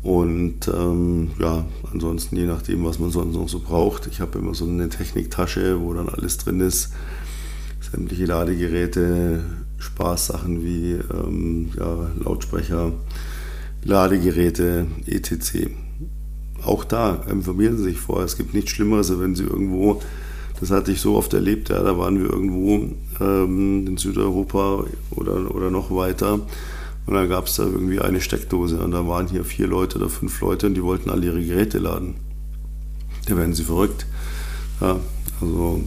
Und 0.01 0.69
ähm, 0.69 1.31
ja, 1.41 1.65
ansonsten 1.91 2.37
je 2.37 2.45
nachdem, 2.45 2.85
was 2.85 2.99
man 2.99 3.11
sonst 3.11 3.35
noch 3.35 3.49
so 3.49 3.59
braucht. 3.59 4.07
Ich 4.07 4.21
habe 4.21 4.39
immer 4.39 4.53
so 4.53 4.65
eine 4.65 4.87
Techniktasche, 4.87 5.81
wo 5.81 5.93
dann 5.93 6.07
alles 6.07 6.37
drin 6.37 6.61
ist. 6.61 6.93
Sämtliche 7.81 8.23
Ladegeräte, 8.27 9.43
Spaßsachen 9.77 10.63
wie 10.63 10.91
ähm, 10.93 11.69
ja, 11.77 12.11
Lautsprecher, 12.23 12.93
Ladegeräte, 13.83 14.87
etc. 15.05 15.67
Auch 16.63 16.85
da 16.85 17.25
informieren 17.29 17.75
Sie 17.75 17.83
sich 17.83 17.99
vorher. 17.99 18.23
Es 18.23 18.37
gibt 18.37 18.53
nichts 18.53 18.71
Schlimmeres, 18.71 19.11
wenn 19.19 19.35
Sie 19.35 19.43
irgendwo, 19.43 20.01
das 20.59 20.71
hatte 20.71 20.91
ich 20.91 21.01
so 21.01 21.15
oft 21.15 21.33
erlebt, 21.33 21.69
ja, 21.69 21.83
da 21.83 21.97
waren 21.97 22.19
wir 22.19 22.29
irgendwo 22.29 22.89
ähm, 23.19 23.87
in 23.87 23.97
Südeuropa 23.97 24.85
oder, 25.11 25.53
oder 25.53 25.69
noch 25.69 25.91
weiter. 25.91 26.39
Und 27.07 27.13
dann 27.13 27.29
gab 27.29 27.47
es 27.47 27.55
da 27.55 27.63
irgendwie 27.63 27.99
eine 27.99 28.21
Steckdose. 28.21 28.79
Und 28.79 28.91
da 28.91 29.07
waren 29.07 29.27
hier 29.27 29.43
vier 29.43 29.67
Leute 29.67 29.97
oder 29.99 30.09
fünf 30.09 30.41
Leute 30.41 30.67
und 30.67 30.73
die 30.73 30.83
wollten 30.83 31.09
alle 31.09 31.25
ihre 31.25 31.43
Geräte 31.43 31.77
laden. 31.77 32.15
Da 33.27 33.37
werden 33.37 33.53
sie 33.53 33.63
verrückt. 33.63 34.05
Ja, 34.81 34.99
also 35.41 35.81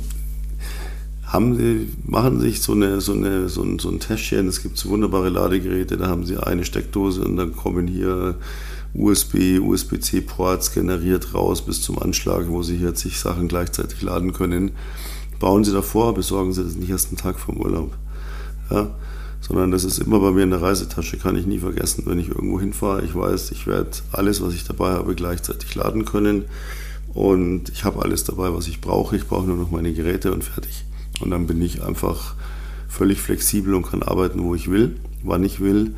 haben 1.25 1.57
sie, 1.57 1.89
machen 2.07 2.41
sich 2.41 2.63
so, 2.63 2.73
eine, 2.73 3.01
so, 3.01 3.13
eine, 3.13 3.49
so, 3.49 3.63
ein, 3.63 3.79
so 3.79 3.91
ein 3.91 4.01
Täschchen, 4.01 4.49
es 4.49 4.63
gibt 4.63 4.79
so 4.79 4.89
wunderbare 4.89 5.29
Ladegeräte, 5.29 5.99
da 5.99 6.07
haben 6.07 6.25
sie 6.25 6.39
eine 6.39 6.65
Steckdose 6.65 7.23
und 7.23 7.37
dann 7.37 7.55
kommen 7.55 7.87
hier 7.87 8.37
USB, 8.95 9.61
USB-C-Ports 9.61 10.73
generiert 10.73 11.35
raus 11.35 11.63
bis 11.63 11.83
zum 11.83 11.99
Anschlag, 11.99 12.49
wo 12.49 12.63
sie 12.63 12.77
hier 12.77 12.95
zig 12.95 13.19
Sachen 13.19 13.49
gleichzeitig 13.49 14.03
laden 14.03 14.33
können. 14.33 14.73
Bauen 15.39 15.65
sie 15.65 15.73
davor, 15.73 16.15
besorgen 16.15 16.53
sie 16.53 16.65
das 16.65 16.75
nicht 16.75 16.91
erst 16.91 17.09
einen 17.09 17.17
Tag 17.17 17.39
vom 17.39 17.59
Urlaub. 17.59 17.93
Ja, 18.71 18.91
sondern 19.41 19.71
das 19.71 19.85
ist 19.85 19.99
immer 19.99 20.21
bei 20.21 20.31
mir 20.33 20.43
in 20.43 20.51
der 20.51 20.63
Reisetasche, 20.63 21.17
kann 21.17 21.37
ich 21.37 21.47
nie 21.47 21.59
vergessen. 21.59 22.05
Wenn 22.07 22.19
ich 22.19 22.29
irgendwo 22.29 22.61
hinfahre, 22.61 23.05
ich 23.05 23.15
weiß, 23.15 23.53
ich 23.53 23.67
werde 23.67 23.91
alles, 24.13 24.43
was 24.43 24.55
ich 24.55 24.65
dabei 24.65 24.93
habe, 24.93 25.15
gleichzeitig 25.15 25.75
laden 25.75 26.05
können 26.05 26.45
und 27.15 27.69
ich 27.71 27.85
habe 27.85 28.03
alles 28.03 28.25
dabei, 28.25 28.53
was 28.53 28.67
ich 28.69 28.81
brauche. 28.81 29.17
Ich 29.17 29.27
brauche 29.27 29.47
nur 29.47 29.57
noch 29.57 29.71
meine 29.71 29.93
Geräte 29.93 30.33
und 30.33 30.45
fertig. 30.45 30.85
Und 31.21 31.31
dann 31.31 31.47
bin 31.47 31.61
ich 31.63 31.83
einfach 31.83 32.35
völlig 32.89 33.21
flexibel 33.21 33.75
und 33.75 33.87
kann 33.87 34.03
arbeiten, 34.03 34.43
wo 34.43 34.55
ich 34.55 34.71
will, 34.71 34.97
wann 35.23 35.45
ich 35.45 35.61
will 35.61 35.95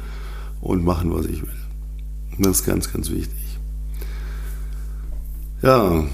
und 0.61 0.85
machen, 0.85 1.13
was 1.15 1.27
ich 1.27 1.43
will. 1.43 1.60
Das 2.39 2.61
ist 2.61 2.67
ganz, 2.67 2.93
ganz 2.93 3.11
wichtig. 3.11 3.59
Ja, 5.63 6.05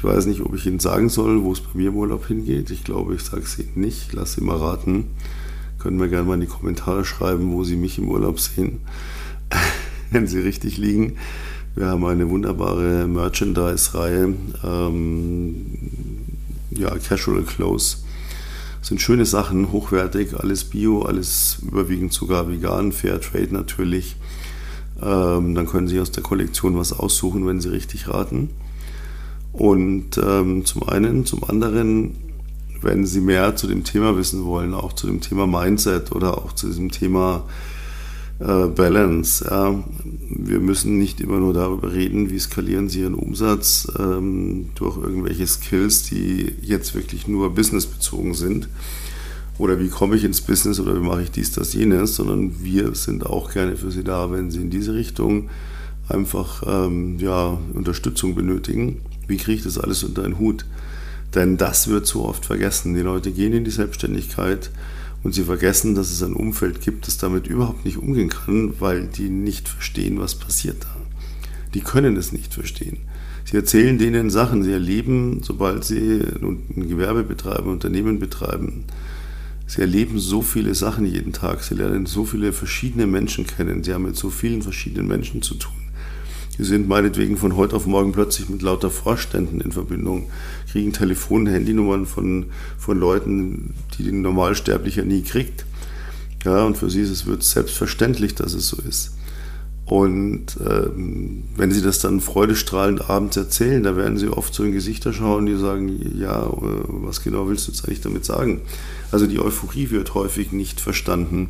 Ich 0.00 0.04
weiß 0.04 0.24
nicht, 0.24 0.40
ob 0.40 0.54
ich 0.54 0.64
Ihnen 0.64 0.78
sagen 0.78 1.10
soll, 1.10 1.42
wo 1.42 1.52
es 1.52 1.60
bei 1.60 1.72
mir 1.74 1.88
im 1.88 1.96
Urlaub 1.96 2.26
hingeht. 2.26 2.70
Ich 2.70 2.84
glaube, 2.84 3.14
ich 3.14 3.22
sage 3.22 3.42
es 3.42 3.58
Ihnen 3.58 3.72
nicht. 3.74 4.14
Lass 4.14 4.32
Sie 4.32 4.40
mal 4.40 4.56
raten. 4.56 5.10
Können 5.78 5.98
mir 5.98 6.08
gerne 6.08 6.26
mal 6.26 6.36
in 6.36 6.40
die 6.40 6.46
Kommentare 6.46 7.04
schreiben, 7.04 7.52
wo 7.52 7.64
Sie 7.64 7.76
mich 7.76 7.98
im 7.98 8.08
Urlaub 8.08 8.40
sehen, 8.40 8.80
wenn 10.10 10.26
Sie 10.26 10.38
richtig 10.38 10.78
liegen. 10.78 11.18
Wir 11.74 11.88
haben 11.88 12.06
eine 12.06 12.30
wunderbare 12.30 13.06
Merchandise-Reihe, 13.08 14.36
ähm, 14.64 15.66
ja, 16.70 16.96
Casual 16.96 17.42
Clothes. 17.42 18.02
Sind 18.82 19.00
schöne 19.00 19.26
Sachen, 19.26 19.72
hochwertig, 19.72 20.34
alles 20.38 20.64
Bio, 20.64 21.02
alles 21.02 21.58
überwiegend 21.62 22.12
sogar 22.12 22.48
vegan, 22.48 22.92
Fair 22.92 23.20
Trade 23.20 23.48
natürlich. 23.50 24.16
Ähm, 25.02 25.54
dann 25.54 25.66
können 25.66 25.88
Sie 25.88 26.00
aus 26.00 26.10
der 26.10 26.22
Kollektion 26.22 26.76
was 26.76 26.92
aussuchen, 26.92 27.46
wenn 27.46 27.60
Sie 27.60 27.70
richtig 27.70 28.08
raten. 28.08 28.50
Und 29.52 30.18
ähm, 30.22 30.64
zum 30.64 30.88
einen, 30.88 31.26
zum 31.26 31.44
anderen, 31.44 32.16
wenn 32.80 33.06
Sie 33.06 33.20
mehr 33.20 33.56
zu 33.56 33.66
dem 33.66 33.84
Thema 33.84 34.16
wissen 34.16 34.44
wollen, 34.44 34.74
auch 34.74 34.92
zu 34.92 35.06
dem 35.06 35.20
Thema 35.20 35.46
Mindset 35.46 36.12
oder 36.12 36.38
auch 36.38 36.52
zu 36.52 36.66
diesem 36.68 36.90
Thema 36.90 37.44
äh, 38.40 38.66
Balance. 38.66 39.46
Ja. 39.48 39.82
Wir 40.28 40.60
müssen 40.60 40.98
nicht 40.98 41.20
immer 41.20 41.38
nur 41.38 41.54
darüber 41.54 41.92
reden, 41.92 42.30
wie 42.30 42.38
skalieren 42.38 42.88
Sie 42.88 43.00
Ihren 43.00 43.14
Umsatz 43.14 43.90
ähm, 43.98 44.70
durch 44.74 44.96
irgendwelche 44.96 45.46
Skills, 45.46 46.04
die 46.04 46.52
jetzt 46.62 46.94
wirklich 46.94 47.28
nur 47.28 47.54
businessbezogen 47.54 48.34
sind. 48.34 48.68
Oder 49.58 49.78
wie 49.78 49.88
komme 49.88 50.16
ich 50.16 50.24
ins 50.24 50.40
Business 50.40 50.80
oder 50.80 50.96
wie 50.96 51.06
mache 51.06 51.22
ich 51.22 51.30
dies, 51.30 51.52
das, 51.52 51.74
jenes, 51.74 52.16
sondern 52.16 52.64
wir 52.64 52.94
sind 52.94 53.26
auch 53.26 53.52
gerne 53.52 53.76
für 53.76 53.90
Sie 53.90 54.02
da, 54.02 54.32
wenn 54.32 54.50
Sie 54.50 54.60
in 54.60 54.70
diese 54.70 54.94
Richtung 54.94 55.50
einfach 56.08 56.62
ähm, 56.66 57.18
ja, 57.18 57.58
Unterstützung 57.74 58.34
benötigen 58.34 59.02
wie 59.30 59.38
kriege 59.38 59.58
ich 59.58 59.62
das 59.62 59.78
alles 59.78 60.04
unter 60.04 60.24
einen 60.24 60.38
Hut? 60.38 60.66
Denn 61.34 61.56
das 61.56 61.88
wird 61.88 62.06
so 62.06 62.24
oft 62.26 62.44
vergessen. 62.44 62.94
Die 62.94 63.00
Leute 63.00 63.30
gehen 63.30 63.52
in 63.52 63.64
die 63.64 63.70
Selbstständigkeit 63.70 64.70
und 65.22 65.34
sie 65.34 65.44
vergessen, 65.44 65.94
dass 65.94 66.10
es 66.10 66.22
ein 66.22 66.32
Umfeld 66.32 66.80
gibt, 66.80 67.06
das 67.06 67.18
damit 67.18 67.46
überhaupt 67.46 67.84
nicht 67.84 67.98
umgehen 67.98 68.30
kann, 68.30 68.74
weil 68.80 69.06
die 69.06 69.28
nicht 69.28 69.68
verstehen, 69.68 70.18
was 70.18 70.34
passiert 70.34 70.84
da. 70.84 70.96
Die 71.74 71.80
können 71.80 72.16
es 72.16 72.32
nicht 72.32 72.54
verstehen. 72.54 72.98
Sie 73.44 73.56
erzählen 73.56 73.98
denen 73.98 74.30
Sachen, 74.30 74.62
sie 74.62 74.72
erleben, 74.72 75.40
sobald 75.42 75.84
sie 75.84 76.20
ein 76.40 76.88
Gewerbe 76.88 77.22
betreiben, 77.22 77.70
Unternehmen 77.70 78.18
betreiben, 78.18 78.84
sie 79.66 79.80
erleben 79.80 80.18
so 80.18 80.42
viele 80.42 80.74
Sachen 80.74 81.04
jeden 81.04 81.32
Tag, 81.32 81.62
sie 81.62 81.74
lernen 81.74 82.06
so 82.06 82.24
viele 82.24 82.52
verschiedene 82.52 83.06
Menschen 83.06 83.46
kennen, 83.46 83.82
sie 83.82 83.92
haben 83.92 84.04
mit 84.04 84.16
so 84.16 84.30
vielen 84.30 84.62
verschiedenen 84.62 85.08
Menschen 85.08 85.42
zu 85.42 85.54
tun. 85.54 85.79
Die 86.60 86.66
sind 86.66 86.88
meinetwegen 86.88 87.38
von 87.38 87.56
heute 87.56 87.74
auf 87.74 87.86
morgen 87.86 88.12
plötzlich 88.12 88.50
mit 88.50 88.60
lauter 88.60 88.90
Vorständen 88.90 89.62
in 89.62 89.72
Verbindung, 89.72 90.28
kriegen 90.70 90.92
Telefon-, 90.92 91.46
Handynummern 91.46 92.04
von, 92.04 92.46
von 92.76 93.00
Leuten, 93.00 93.72
die 93.96 94.02
den 94.02 94.20
Normalsterblicher 94.20 95.04
nie 95.04 95.22
kriegt. 95.22 95.64
Ja, 96.44 96.64
und 96.64 96.76
für 96.76 96.90
sie 96.90 97.00
ist 97.00 97.08
es 97.08 97.24
wird 97.24 97.44
selbstverständlich, 97.44 98.34
dass 98.34 98.52
es 98.52 98.68
so 98.68 98.76
ist. 98.86 99.14
Und 99.86 100.58
ähm, 100.62 101.44
wenn 101.56 101.72
sie 101.72 101.80
das 101.80 101.98
dann 101.98 102.20
freudestrahlend 102.20 103.08
abends 103.08 103.38
erzählen, 103.38 103.82
da 103.82 103.96
werden 103.96 104.18
sie 104.18 104.28
oft 104.28 104.52
so 104.52 104.62
in 104.62 104.72
Gesichter 104.72 105.14
schauen, 105.14 105.46
die 105.46 105.56
sagen, 105.56 106.14
ja, 106.14 106.42
äh, 106.42 106.50
was 106.60 107.22
genau 107.22 107.48
willst 107.48 107.68
du 107.68 107.72
jetzt 107.72 107.86
eigentlich 107.86 108.02
damit 108.02 108.26
sagen? 108.26 108.60
Also 109.10 109.26
die 109.26 109.40
Euphorie 109.40 109.88
wird 109.88 110.12
häufig 110.12 110.52
nicht 110.52 110.78
verstanden 110.78 111.48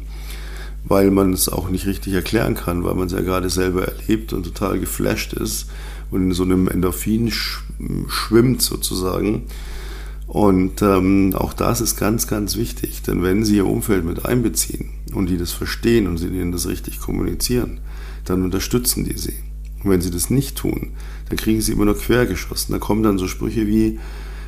weil 0.85 1.11
man 1.11 1.33
es 1.33 1.49
auch 1.49 1.69
nicht 1.69 1.87
richtig 1.87 2.15
erklären 2.15 2.55
kann, 2.55 2.85
weil 2.85 2.95
man 2.95 3.07
es 3.07 3.13
ja 3.13 3.21
gerade 3.21 3.51
selber 3.51 3.87
erlebt 3.87 4.33
und 4.33 4.45
total 4.45 4.79
geflasht 4.79 5.33
ist 5.33 5.67
und 6.11 6.23
in 6.23 6.33
so 6.33 6.43
einem 6.43 6.69
Endorphin 6.69 7.31
schwimmt 8.09 8.63
sozusagen. 8.63 9.43
Und 10.27 10.81
ähm, 10.81 11.35
auch 11.35 11.53
das 11.53 11.81
ist 11.81 11.97
ganz, 11.97 12.29
ganz 12.29 12.57
wichtig, 12.57 13.03
denn 13.03 13.23
wenn 13.23 13.45
Sie 13.45 13.57
Ihr 13.57 13.67
Umfeld 13.67 14.05
mit 14.05 14.27
einbeziehen 14.27 14.91
und 15.13 15.29
die 15.29 15.37
das 15.37 15.51
verstehen 15.51 16.07
und 16.07 16.19
Sie 16.19 16.29
ihnen 16.29 16.53
das 16.53 16.69
richtig 16.69 17.01
kommunizieren, 17.01 17.81
dann 18.25 18.45
unterstützen 18.45 19.05
die 19.05 19.19
Sie. 19.19 19.35
Und 19.83 19.91
wenn 19.91 20.01
Sie 20.01 20.11
das 20.11 20.31
nicht 20.31 20.57
tun, 20.57 20.93
dann 21.29 21.37
kriegen 21.37 21.61
Sie 21.61 21.73
immer 21.73 21.85
nur 21.85 21.99
quergeschossen. 21.99 22.73
Da 22.73 22.79
kommen 22.79 23.03
dann 23.03 23.19
so 23.19 23.27
Sprüche 23.27 23.67
wie, 23.67 23.99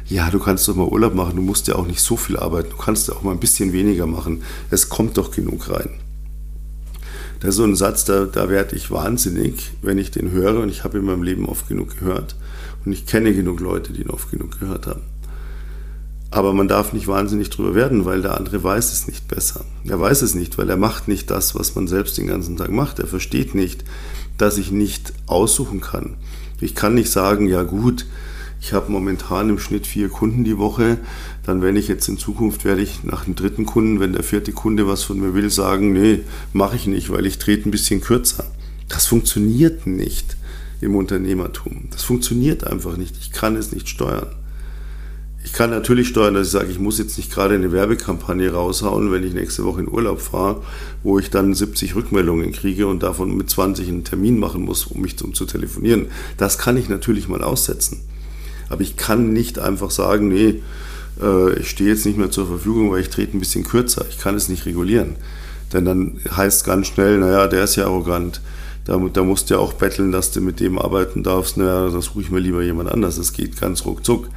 ja, 0.06 0.30
du 0.30 0.38
kannst 0.38 0.68
doch 0.68 0.76
mal 0.76 0.86
Urlaub 0.86 1.14
machen, 1.14 1.34
du 1.34 1.42
musst 1.42 1.66
ja 1.66 1.74
auch 1.74 1.86
nicht 1.86 2.00
so 2.00 2.16
viel 2.16 2.36
arbeiten, 2.36 2.70
du 2.70 2.76
kannst 2.76 3.08
ja 3.08 3.14
auch 3.14 3.22
mal 3.22 3.32
ein 3.32 3.40
bisschen 3.40 3.72
weniger 3.72 4.06
machen, 4.06 4.42
es 4.70 4.88
kommt 4.88 5.16
doch 5.16 5.32
genug 5.32 5.68
rein. 5.68 5.90
Das 7.42 7.50
ist 7.50 7.56
so 7.56 7.64
ein 7.64 7.74
Satz, 7.74 8.04
da, 8.04 8.26
da 8.26 8.48
werde 8.48 8.76
ich 8.76 8.92
wahnsinnig, 8.92 9.72
wenn 9.82 9.98
ich 9.98 10.12
den 10.12 10.30
höre 10.30 10.60
und 10.60 10.68
ich 10.68 10.84
habe 10.84 10.98
in 10.98 11.04
meinem 11.04 11.24
Leben 11.24 11.44
oft 11.44 11.66
genug 11.66 11.98
gehört 11.98 12.36
und 12.84 12.92
ich 12.92 13.04
kenne 13.04 13.34
genug 13.34 13.58
Leute, 13.58 13.92
die 13.92 14.02
ihn 14.02 14.10
oft 14.10 14.30
genug 14.30 14.60
gehört 14.60 14.86
haben. 14.86 15.02
Aber 16.30 16.52
man 16.52 16.68
darf 16.68 16.92
nicht 16.92 17.08
wahnsinnig 17.08 17.50
drüber 17.50 17.74
werden, 17.74 18.04
weil 18.04 18.22
der 18.22 18.36
andere 18.36 18.62
weiß 18.62 18.92
es 18.92 19.08
nicht 19.08 19.26
besser. 19.26 19.64
Er 19.84 19.98
weiß 19.98 20.22
es 20.22 20.36
nicht, 20.36 20.56
weil 20.56 20.70
er 20.70 20.76
macht 20.76 21.08
nicht 21.08 21.32
das, 21.32 21.56
was 21.56 21.74
man 21.74 21.88
selbst 21.88 22.16
den 22.16 22.28
ganzen 22.28 22.56
Tag 22.56 22.70
macht. 22.70 23.00
Er 23.00 23.08
versteht 23.08 23.56
nicht, 23.56 23.82
dass 24.38 24.56
ich 24.56 24.70
nicht 24.70 25.12
aussuchen 25.26 25.80
kann. 25.80 26.14
Ich 26.60 26.76
kann 26.76 26.94
nicht 26.94 27.10
sagen, 27.10 27.48
ja 27.48 27.64
gut, 27.64 28.06
ich 28.60 28.72
habe 28.72 28.92
momentan 28.92 29.48
im 29.48 29.58
Schnitt 29.58 29.88
vier 29.88 30.08
Kunden 30.08 30.44
die 30.44 30.58
Woche. 30.58 30.98
Dann, 31.44 31.60
wenn 31.60 31.76
ich 31.76 31.88
jetzt 31.88 32.08
in 32.08 32.18
Zukunft 32.18 32.64
werde 32.64 32.82
ich 32.82 33.02
nach 33.02 33.24
dem 33.24 33.34
dritten 33.34 33.66
Kunden, 33.66 33.98
wenn 33.98 34.12
der 34.12 34.22
vierte 34.22 34.52
Kunde 34.52 34.86
was 34.86 35.02
von 35.02 35.18
mir 35.18 35.34
will, 35.34 35.50
sagen, 35.50 35.92
nee, 35.92 36.20
mache 36.52 36.76
ich 36.76 36.86
nicht, 36.86 37.10
weil 37.10 37.26
ich 37.26 37.38
trete 37.38 37.68
ein 37.68 37.72
bisschen 37.72 38.00
kürzer. 38.00 38.44
Das 38.88 39.06
funktioniert 39.06 39.86
nicht 39.86 40.36
im 40.80 40.94
Unternehmertum. 40.94 41.88
Das 41.90 42.02
funktioniert 42.02 42.64
einfach 42.66 42.96
nicht. 42.96 43.16
Ich 43.20 43.32
kann 43.32 43.56
es 43.56 43.72
nicht 43.72 43.88
steuern. 43.88 44.26
Ich 45.44 45.52
kann 45.52 45.70
natürlich 45.70 46.08
steuern, 46.08 46.34
dass 46.34 46.46
ich 46.46 46.52
sage, 46.52 46.70
ich 46.70 46.78
muss 46.78 46.98
jetzt 46.98 47.16
nicht 47.16 47.32
gerade 47.32 47.56
eine 47.56 47.72
Werbekampagne 47.72 48.52
raushauen, 48.52 49.10
wenn 49.10 49.24
ich 49.24 49.34
nächste 49.34 49.64
Woche 49.64 49.80
in 49.80 49.88
Urlaub 49.88 50.20
fahre, 50.20 50.62
wo 51.02 51.18
ich 51.18 51.30
dann 51.30 51.52
70 51.52 51.96
Rückmeldungen 51.96 52.52
kriege 52.52 52.86
und 52.86 53.02
davon 53.02 53.36
mit 53.36 53.50
20 53.50 53.88
einen 53.88 54.04
Termin 54.04 54.38
machen 54.38 54.62
muss, 54.62 54.86
um 54.86 55.00
mich 55.00 55.16
zum, 55.16 55.34
zu 55.34 55.44
telefonieren. 55.44 56.06
Das 56.36 56.58
kann 56.58 56.76
ich 56.76 56.88
natürlich 56.88 57.28
mal 57.28 57.42
aussetzen. 57.42 58.00
Aber 58.68 58.82
ich 58.82 58.96
kann 58.96 59.32
nicht 59.32 59.58
einfach 59.58 59.90
sagen, 59.90 60.28
nee, 60.28 60.62
äh, 61.20 61.58
ich 61.58 61.70
stehe 61.70 61.90
jetzt 61.90 62.06
nicht 62.06 62.18
mehr 62.18 62.30
zur 62.30 62.46
Verfügung, 62.46 62.90
weil 62.90 63.00
ich 63.00 63.10
trete 63.10 63.36
ein 63.36 63.40
bisschen 63.40 63.64
kürzer. 63.64 64.04
Ich 64.08 64.18
kann 64.18 64.34
es 64.34 64.48
nicht 64.48 64.66
regulieren. 64.66 65.16
Denn 65.72 65.84
dann 65.84 66.20
heißt 66.36 66.64
ganz 66.64 66.86
schnell, 66.86 67.18
naja, 67.18 67.46
der 67.48 67.64
ist 67.64 67.76
ja 67.76 67.86
arrogant 67.86 68.40
da, 68.84 68.98
da 69.12 69.22
musst 69.22 69.48
du 69.48 69.54
ja 69.54 69.60
auch 69.60 69.74
betteln, 69.74 70.10
dass 70.10 70.32
du 70.32 70.40
mit 70.40 70.58
dem 70.58 70.78
arbeiten 70.78 71.22
darfst. 71.22 71.56
Naja, 71.56 71.88
das 71.88 72.06
suche 72.06 72.22
ich 72.22 72.30
mir 72.30 72.40
lieber 72.40 72.62
jemand 72.62 72.90
anders. 72.90 73.16
Das 73.16 73.32
geht 73.32 73.60
ganz 73.60 73.84
ruckzuck. 73.84 74.28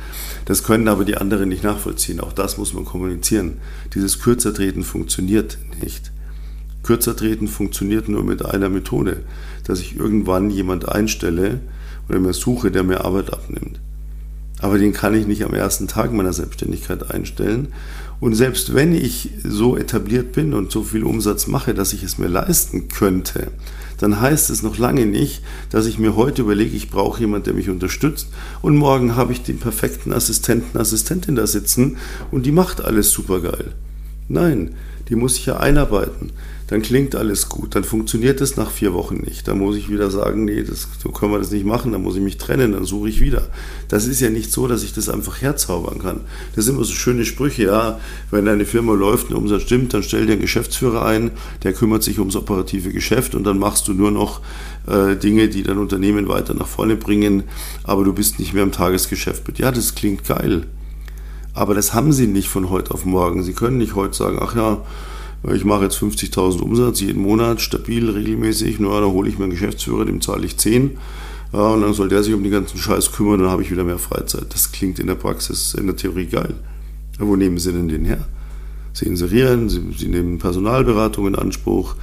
Das 0.45 0.63
können 0.63 0.87
aber 0.87 1.03
die 1.03 1.17
anderen 1.17 1.49
nicht 1.49 1.63
nachvollziehen. 1.63 2.19
Auch 2.19 2.33
das 2.33 2.57
muss 2.57 2.73
man 2.73 2.85
kommunizieren. 2.85 3.57
Dieses 3.95 4.19
Kürzertreten 4.19 4.83
funktioniert 4.83 5.57
nicht. 5.81 6.11
Kürzertreten 6.83 7.47
funktioniert 7.47 8.07
nur 8.07 8.23
mit 8.23 8.45
einer 8.45 8.69
Methode, 8.69 9.23
dass 9.63 9.79
ich 9.79 9.97
irgendwann 9.97 10.51
jemand 10.51 10.87
einstelle 10.87 11.61
oder 12.07 12.19
mir 12.19 12.33
suche, 12.33 12.69
der 12.69 12.83
mir 12.83 13.03
Arbeit 13.03 13.33
abnimmt. 13.33 13.79
Aber 14.61 14.77
den 14.77 14.93
kann 14.93 15.13
ich 15.13 15.27
nicht 15.27 15.43
am 15.43 15.53
ersten 15.53 15.87
Tag 15.87 16.13
meiner 16.13 16.33
Selbstständigkeit 16.33 17.11
einstellen. 17.11 17.69
Und 18.19 18.35
selbst 18.35 18.73
wenn 18.73 18.95
ich 18.95 19.31
so 19.43 19.75
etabliert 19.75 20.31
bin 20.31 20.53
und 20.53 20.71
so 20.71 20.83
viel 20.83 21.03
Umsatz 21.03 21.47
mache, 21.47 21.73
dass 21.73 21.91
ich 21.91 22.03
es 22.03 22.17
mir 22.17 22.27
leisten 22.27 22.87
könnte, 22.87 23.51
dann 23.97 24.19
heißt 24.19 24.49
es 24.49 24.63
noch 24.63 24.77
lange 24.77 25.05
nicht, 25.05 25.41
dass 25.69 25.85
ich 25.85 25.99
mir 25.99 26.15
heute 26.15 26.41
überlege, 26.41 26.75
ich 26.75 26.89
brauche 26.89 27.19
jemanden, 27.19 27.45
der 27.45 27.53
mich 27.53 27.69
unterstützt 27.69 28.29
und 28.61 28.77
morgen 28.77 29.15
habe 29.15 29.33
ich 29.33 29.43
den 29.43 29.59
perfekten 29.59 30.13
Assistenten, 30.13 30.77
Assistentin 30.77 31.35
da 31.35 31.45
sitzen 31.47 31.97
und 32.31 32.45
die 32.45 32.51
macht 32.51 32.83
alles 32.83 33.11
supergeil. 33.11 33.73
Nein, 34.27 34.75
die 35.09 35.15
muss 35.15 35.37
ich 35.37 35.45
ja 35.45 35.57
einarbeiten 35.57 36.31
dann 36.67 36.81
klingt 36.81 37.15
alles 37.15 37.47
gut. 37.47 37.75
Dann 37.75 37.83
funktioniert 37.83 38.41
es 38.41 38.57
nach 38.57 38.71
vier 38.71 38.93
Wochen 38.93 39.17
nicht. 39.17 39.47
Dann 39.47 39.59
muss 39.59 39.75
ich 39.75 39.89
wieder 39.89 40.09
sagen, 40.09 40.45
nee, 40.45 40.63
das, 40.63 40.87
so 41.01 41.09
können 41.09 41.31
wir 41.31 41.39
das 41.39 41.51
nicht 41.51 41.65
machen, 41.65 41.91
dann 41.91 42.01
muss 42.01 42.15
ich 42.15 42.21
mich 42.21 42.37
trennen, 42.37 42.71
dann 42.71 42.85
suche 42.85 43.09
ich 43.09 43.21
wieder. 43.21 43.49
Das 43.87 44.07
ist 44.07 44.19
ja 44.19 44.29
nicht 44.29 44.51
so, 44.51 44.67
dass 44.67 44.83
ich 44.83 44.93
das 44.93 45.07
einfach 45.09 45.41
herzaubern 45.41 45.99
kann. 45.99 46.21
Das 46.55 46.65
sind 46.65 46.75
immer 46.75 46.83
so 46.83 46.93
schöne 46.93 47.25
Sprüche, 47.25 47.63
ja, 47.63 47.99
wenn 48.31 48.45
deine 48.45 48.65
Firma 48.65 48.93
läuft 48.93 49.29
und 49.29 49.35
Umsatz 49.35 49.63
stimmt, 49.63 49.93
dann 49.93 50.01
stell 50.01 50.25
dir 50.25 50.33
einen 50.33 50.41
Geschäftsführer 50.41 51.05
ein, 51.05 51.31
der 51.63 51.73
kümmert 51.73 52.01
sich 52.01 52.17
ums 52.17 52.35
operative 52.35 52.91
Geschäft 52.91 53.35
und 53.35 53.43
dann 53.43 53.59
machst 53.59 53.87
du 53.87 53.93
nur 53.93 54.09
noch 54.09 54.41
äh, 54.87 55.15
Dinge, 55.15 55.49
die 55.49 55.61
dein 55.61 55.77
Unternehmen 55.77 56.27
weiter 56.27 56.55
nach 56.55 56.67
vorne 56.67 56.95
bringen, 56.95 57.43
aber 57.83 58.03
du 58.03 58.13
bist 58.13 58.39
nicht 58.39 58.53
mehr 58.53 58.63
im 58.63 58.71
Tagesgeschäft 58.71 59.47
mit. 59.47 59.59
Ja, 59.59 59.71
das 59.71 59.93
klingt 59.93 60.23
geil. 60.23 60.65
Aber 61.53 61.73
das 61.73 61.93
haben 61.93 62.11
sie 62.11 62.27
nicht 62.27 62.49
von 62.49 62.69
heute 62.69 62.91
auf 62.91 63.05
morgen. 63.05 63.41
Sie 63.43 63.53
können 63.53 63.77
nicht 63.77 63.95
heute 63.95 64.13
sagen, 64.13 64.39
ach 64.41 64.55
ja, 64.55 64.83
ich 65.53 65.65
mache 65.65 65.83
jetzt 65.83 65.97
50.000 65.97 66.59
Umsatz 66.61 67.01
jeden 67.01 67.21
Monat, 67.21 67.61
stabil, 67.61 68.09
regelmäßig, 68.09 68.79
nur 68.79 68.99
dann 68.99 69.11
hole 69.11 69.29
ich 69.29 69.37
mir 69.37 69.45
einen 69.45 69.51
Geschäftsführer, 69.51 70.05
dem 70.05 70.21
zahle 70.21 70.45
ich 70.45 70.57
10 70.57 70.97
ja, 71.55 71.69
und 71.69 71.81
dann 71.81 71.93
soll 71.93 72.09
der 72.09 72.21
sich 72.21 72.33
um 72.33 72.43
den 72.43 72.51
ganzen 72.51 72.77
Scheiß 72.77 73.13
kümmern, 73.13 73.39
dann 73.39 73.49
habe 73.49 73.61
ich 73.61 73.71
wieder 73.71 73.85
mehr 73.85 73.97
Freizeit. 73.97 74.47
Das 74.49 74.73
klingt 74.73 74.99
in 74.99 75.07
der 75.07 75.15
Praxis, 75.15 75.73
in 75.73 75.85
der 75.85 75.95
Theorie 75.95 76.25
geil. 76.25 76.55
Aber 77.17 77.29
wo 77.29 77.35
nehmen 77.37 77.57
Sie 77.59 77.71
denn 77.71 77.87
den 77.87 78.03
her? 78.03 78.27
Sie 78.91 79.05
inserieren, 79.05 79.69
Sie, 79.69 79.81
Sie 79.97 80.09
nehmen 80.09 80.37
Personalberatung 80.37 81.27
in 81.27 81.35
Anspruch, 81.35 81.95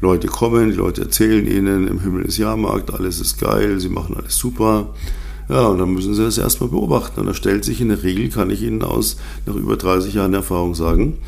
Leute 0.00 0.28
kommen, 0.28 0.70
die 0.70 0.76
Leute 0.76 1.02
erzählen 1.02 1.46
Ihnen, 1.46 1.88
im 1.88 2.00
Himmel 2.00 2.24
ist 2.24 2.38
Jahrmarkt, 2.38 2.94
alles 2.94 3.20
ist 3.20 3.40
geil, 3.40 3.80
Sie 3.80 3.88
machen 3.88 4.16
alles 4.16 4.36
super. 4.36 4.94
Ja, 5.48 5.66
und 5.66 5.78
dann 5.78 5.92
müssen 5.92 6.14
Sie 6.14 6.22
das 6.22 6.38
erstmal 6.38 6.70
beobachten. 6.70 7.20
Und 7.20 7.26
da 7.26 7.34
stellt 7.34 7.64
sich 7.64 7.80
in 7.80 7.88
der 7.88 8.04
Regel, 8.04 8.28
kann 8.28 8.50
ich 8.50 8.62
Ihnen 8.62 8.82
aus 8.82 9.16
nach 9.46 9.56
über 9.56 9.76
30 9.76 10.14
Jahren 10.14 10.34
Erfahrung 10.34 10.76
sagen, 10.76 11.18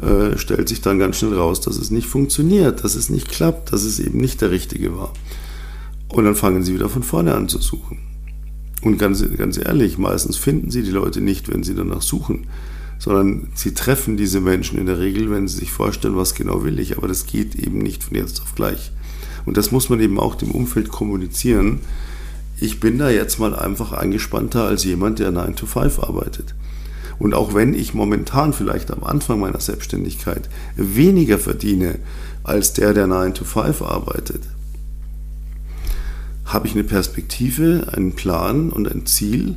äh, 0.00 0.38
stellt 0.38 0.68
sich 0.68 0.80
dann 0.80 0.98
ganz 0.98 1.18
schnell 1.18 1.34
raus, 1.34 1.60
dass 1.60 1.76
es 1.76 1.90
nicht 1.90 2.06
funktioniert, 2.06 2.84
dass 2.84 2.94
es 2.94 3.10
nicht 3.10 3.28
klappt, 3.28 3.72
dass 3.72 3.82
es 3.82 3.98
eben 3.98 4.18
nicht 4.18 4.40
der 4.40 4.50
richtige 4.50 4.96
war. 4.96 5.12
Und 6.08 6.24
dann 6.24 6.34
fangen 6.34 6.62
sie 6.62 6.74
wieder 6.74 6.88
von 6.88 7.02
vorne 7.02 7.34
an 7.34 7.48
zu 7.48 7.58
suchen. 7.58 7.98
Und 8.82 8.98
ganz, 8.98 9.24
ganz 9.36 9.58
ehrlich, 9.58 9.98
meistens 9.98 10.36
finden 10.36 10.70
sie 10.70 10.82
die 10.82 10.90
Leute 10.90 11.20
nicht, 11.20 11.52
wenn 11.52 11.64
sie 11.64 11.74
danach 11.74 12.02
suchen, 12.02 12.46
sondern 12.98 13.48
sie 13.54 13.74
treffen 13.74 14.16
diese 14.16 14.40
Menschen 14.40 14.78
in 14.78 14.86
der 14.86 15.00
Regel, 15.00 15.30
wenn 15.30 15.48
sie 15.48 15.58
sich 15.58 15.72
vorstellen, 15.72 16.16
was 16.16 16.34
genau 16.34 16.64
will 16.64 16.78
ich. 16.78 16.96
Aber 16.96 17.08
das 17.08 17.26
geht 17.26 17.56
eben 17.56 17.78
nicht 17.78 18.04
von 18.04 18.16
jetzt 18.16 18.40
auf 18.40 18.54
gleich. 18.54 18.92
Und 19.46 19.56
das 19.56 19.72
muss 19.72 19.88
man 19.88 20.00
eben 20.00 20.20
auch 20.20 20.34
dem 20.36 20.52
Umfeld 20.52 20.90
kommunizieren. 20.90 21.80
Ich 22.60 22.80
bin 22.80 22.98
da 22.98 23.10
jetzt 23.10 23.38
mal 23.38 23.54
einfach 23.54 23.92
eingespannter 23.92 24.64
als 24.64 24.84
jemand, 24.84 25.18
der 25.18 25.30
9 25.30 25.56
to 25.56 25.66
5 25.66 26.00
arbeitet. 26.00 26.54
Und 27.18 27.34
auch 27.34 27.54
wenn 27.54 27.74
ich 27.74 27.94
momentan 27.94 28.52
vielleicht 28.52 28.90
am 28.90 29.02
Anfang 29.02 29.40
meiner 29.40 29.60
Selbstständigkeit 29.60 30.48
weniger 30.76 31.38
verdiene 31.38 31.98
als 32.44 32.72
der, 32.72 32.94
der 32.94 33.06
9 33.06 33.34
to 33.34 33.44
5 33.44 33.82
arbeitet, 33.82 34.42
habe 36.44 36.66
ich 36.66 36.74
eine 36.74 36.84
Perspektive, 36.84 37.88
einen 37.92 38.12
Plan 38.12 38.70
und 38.70 38.90
ein 38.90 39.04
Ziel 39.06 39.56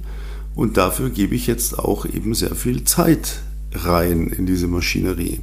und 0.56 0.78
dafür 0.78 1.10
gebe 1.10 1.36
ich 1.36 1.48
jetzt 1.48 1.80
auch 1.80 2.06
eben 2.06 2.34
sehr 2.34 2.56
viel 2.56 2.84
Zeit 2.84 3.42
rein 3.74 4.28
in 4.28 4.46
diese 4.46 4.68
Maschinerie. 4.68 5.40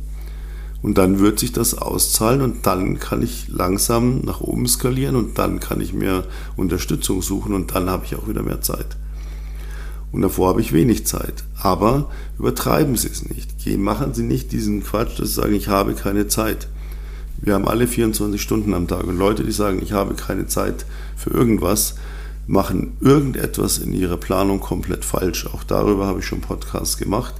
Und 0.83 0.99
dann 0.99 1.19
wird 1.19 1.41
sich 1.41 1.53
das 1.53 1.75
auszahlen 1.75 2.41
und 2.41 2.67
dann 2.67 3.01
kann 3.01 3.23
ich 3.23 3.49
langsam 3.49 4.21
nach 4.21 4.41
oben 4.41 4.69
skalieren 4.69 5.17
und 5.17 5.39
dann 5.39 5.59
kann 5.59 5.81
ich 5.81 5.93
mir 5.93 6.25
Unterstützung 6.57 7.21
suchen 7.21 7.53
und 7.53 7.75
dann 7.75 7.91
habe 7.91 8.05
ich 8.05 8.15
auch 8.15 8.29
wieder 8.29 8.43
mehr 8.43 8.61
Zeit. 8.61 8.97
Und 10.11 10.23
davor 10.23 10.49
habe 10.49 10.61
ich 10.61 10.73
wenig 10.73 11.07
Zeit. 11.07 11.45
Aber 11.61 12.11
übertreiben 12.39 12.97
Sie 12.97 13.09
es 13.09 13.29
nicht. 13.29 13.49
Machen 13.79 14.15
Sie 14.15 14.23
nicht 14.23 14.53
diesen 14.53 14.83
Quatsch, 14.83 15.19
dass 15.19 15.29
Sie 15.29 15.35
sagen, 15.35 15.55
ich 15.55 15.69
habe 15.69 15.93
keine 15.93 16.29
Zeit. 16.29 16.69
Wir 17.41 17.55
haben 17.55 17.69
alle 17.69 17.87
24 17.87 18.41
Stunden 18.41 18.75
am 18.75 18.89
Tag. 18.89 19.05
Und 19.05 19.19
Leute, 19.19 19.45
die 19.45 19.53
sagen, 19.53 19.81
ich 19.83 19.93
habe 19.93 20.15
keine 20.15 20.47
Zeit 20.47 20.87
für 21.17 21.31
irgendwas, 21.31 21.97
machen 22.47 22.97
irgendetwas 23.01 23.79
in 23.79 23.93
ihrer 23.93 24.17
Planung 24.17 24.61
komplett 24.61 25.05
falsch. 25.05 25.47
Auch 25.47 25.63
darüber 25.63 26.07
habe 26.07 26.21
ich 26.21 26.27
schon 26.27 26.41
Podcasts 26.41 26.97
gemacht. 26.97 27.35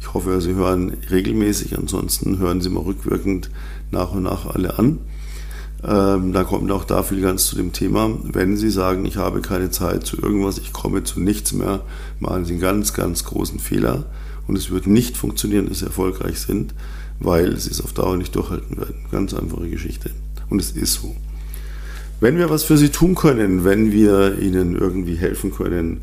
Ich 0.00 0.14
hoffe, 0.14 0.40
Sie 0.40 0.54
hören 0.54 0.96
regelmäßig. 1.10 1.76
Ansonsten 1.76 2.38
hören 2.38 2.62
Sie 2.62 2.70
mal 2.70 2.82
rückwirkend 2.82 3.50
nach 3.90 4.12
und 4.12 4.22
nach 4.22 4.46
alle 4.46 4.78
an. 4.78 4.98
Ähm, 5.82 6.32
da 6.32 6.44
kommt 6.44 6.70
auch 6.70 6.84
da 6.84 7.02
viel 7.02 7.22
ganz 7.22 7.46
zu 7.46 7.56
dem 7.56 7.72
Thema. 7.72 8.10
Wenn 8.22 8.56
Sie 8.56 8.70
sagen, 8.70 9.04
ich 9.06 9.16
habe 9.16 9.40
keine 9.40 9.70
Zeit 9.70 10.04
zu 10.04 10.20
irgendwas, 10.20 10.58
ich 10.58 10.72
komme 10.72 11.04
zu 11.04 11.20
nichts 11.20 11.52
mehr, 11.52 11.80
machen 12.18 12.44
Sie 12.44 12.52
einen 12.52 12.60
ganz, 12.60 12.92
ganz 12.92 13.24
großen 13.24 13.58
Fehler. 13.58 14.06
Und 14.46 14.56
es 14.56 14.70
wird 14.70 14.86
nicht 14.86 15.16
funktionieren, 15.16 15.68
dass 15.68 15.78
Sie 15.78 15.86
erfolgreich 15.86 16.40
sind, 16.40 16.74
weil 17.18 17.56
Sie 17.58 17.70
es 17.70 17.82
auf 17.82 17.92
Dauer 17.92 18.16
nicht 18.16 18.34
durchhalten 18.34 18.76
werden. 18.76 19.06
Ganz 19.10 19.32
einfache 19.32 19.68
Geschichte. 19.68 20.10
Und 20.50 20.60
es 20.60 20.72
ist 20.72 20.94
so. 20.94 21.14
Wenn 22.20 22.36
wir 22.36 22.50
was 22.50 22.64
für 22.64 22.76
Sie 22.76 22.90
tun 22.90 23.14
können, 23.14 23.64
wenn 23.64 23.92
wir 23.92 24.38
Ihnen 24.38 24.76
irgendwie 24.76 25.14
helfen 25.14 25.54
können, 25.54 26.02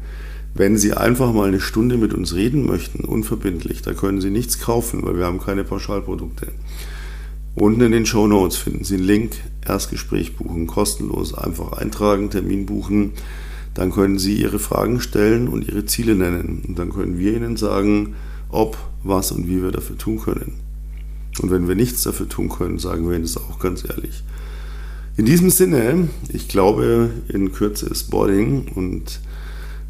wenn 0.56 0.78
Sie 0.78 0.94
einfach 0.94 1.32
mal 1.34 1.48
eine 1.48 1.60
Stunde 1.60 1.98
mit 1.98 2.16
uns 2.16 2.34
reden 2.34 2.66
möchten, 2.66 3.06
unverbindlich, 3.06 3.84
da 3.84 3.94
können 3.94 4.22
Sie 4.22 4.32
nichts 4.32 4.60
kaufen, 4.60 5.06
weil 5.06 5.18
wir 5.18 5.26
haben 5.26 5.40
keine 5.40 5.64
Pauschalprodukte. 5.64 6.48
Unten 7.60 7.82
in 7.82 7.92
den 7.92 8.06
Show 8.06 8.28
Notes 8.28 8.56
finden 8.56 8.84
Sie 8.84 8.98
einen 8.98 9.04
Link, 9.06 9.32
Erstgespräch 9.68 10.36
buchen, 10.36 10.68
kostenlos, 10.68 11.34
einfach 11.34 11.72
eintragen, 11.72 12.30
Termin 12.30 12.68
buchen. 12.68 13.14
dann 13.74 13.92
können 13.92 14.20
Sie 14.20 14.36
Ihre 14.36 14.60
Fragen 14.60 15.00
stellen 15.00 15.48
und 15.48 15.68
Ihre 15.68 15.86
Ziele 15.86 16.14
nennen. 16.14 16.64
Und 16.68 16.78
dann 16.78 16.92
können 16.92 17.18
wir 17.18 17.36
Ihnen 17.36 17.58
sagen, 17.58 18.14
ob, 18.50 18.78
was 19.04 19.32
und 19.32 19.48
wie 19.48 19.64
wir 19.64 19.72
dafür 19.72 19.98
tun 19.98 20.20
können. 20.20 20.54
Und 21.42 21.50
wenn 21.50 21.68
wir 21.68 21.74
nichts 21.74 22.04
dafür 22.04 22.30
tun 22.30 22.50
können, 22.50 22.78
sagen 22.78 23.08
wir 23.08 23.16
Ihnen 23.16 23.24
das 23.24 23.38
auch 23.38 23.58
ganz 23.58 23.84
ehrlich. 23.84 24.24
In 25.16 25.26
diesem 25.26 25.50
Sinne, 25.50 26.10
ich 26.30 26.48
glaube, 26.48 27.10
in 27.28 27.54
Kürze 27.54 27.88
ist 27.88 28.12
Boarding 28.12 28.68
und 28.76 29.20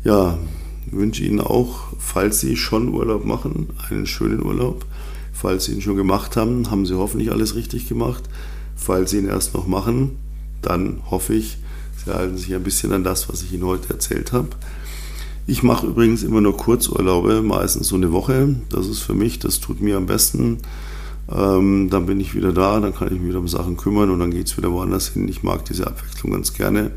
ja, 0.05 0.37
wünsche 0.89 1.25
Ihnen 1.25 1.41
auch, 1.41 1.87
falls 1.99 2.39
Sie 2.39 2.55
schon 2.55 2.87
Urlaub 2.87 3.25
machen, 3.25 3.67
einen 3.89 4.07
schönen 4.07 4.41
Urlaub. 4.41 4.85
Falls 5.39 5.65
Sie 5.65 5.73
ihn 5.73 5.81
schon 5.81 5.97
gemacht 5.97 6.35
haben, 6.35 6.71
haben 6.71 6.85
Sie 6.85 6.95
hoffentlich 6.95 7.31
alles 7.31 7.53
richtig 7.55 7.87
gemacht. 7.87 8.23
Falls 8.75 9.11
Sie 9.11 9.19
ihn 9.19 9.27
erst 9.27 9.53
noch 9.53 9.67
machen, 9.67 10.17
dann 10.61 11.01
hoffe 11.11 11.35
ich, 11.35 11.57
Sie 12.03 12.11
halten 12.11 12.37
sich 12.37 12.55
ein 12.55 12.63
bisschen 12.63 12.91
an 12.91 13.03
das, 13.03 13.29
was 13.29 13.43
ich 13.43 13.53
Ihnen 13.53 13.65
heute 13.65 13.93
erzählt 13.93 14.31
habe. 14.33 14.49
Ich 15.45 15.63
mache 15.63 15.87
übrigens 15.87 16.23
immer 16.23 16.41
nur 16.41 16.57
Kurzurlaube, 16.57 17.41
meistens 17.41 17.87
so 17.87 17.95
eine 17.95 18.11
Woche. 18.11 18.55
Das 18.69 18.87
ist 18.87 18.99
für 18.99 19.13
mich, 19.13 19.39
das 19.39 19.59
tut 19.59 19.79
mir 19.79 19.97
am 19.97 20.07
besten. 20.07 20.57
Ähm, 21.29 21.89
dann 21.89 22.05
bin 22.05 22.19
ich 22.19 22.33
wieder 22.33 22.51
da, 22.51 22.79
dann 22.79 22.95
kann 22.95 23.07
ich 23.07 23.19
mich 23.19 23.29
wieder 23.29 23.39
um 23.39 23.47
Sachen 23.47 23.77
kümmern 23.77 24.09
und 24.09 24.19
dann 24.19 24.31
geht 24.31 24.47
es 24.47 24.57
wieder 24.57 24.71
woanders 24.71 25.09
hin. 25.09 25.27
Ich 25.27 25.43
mag 25.43 25.65
diese 25.65 25.85
Abwechslung 25.85 26.33
ganz 26.33 26.53
gerne, 26.53 26.91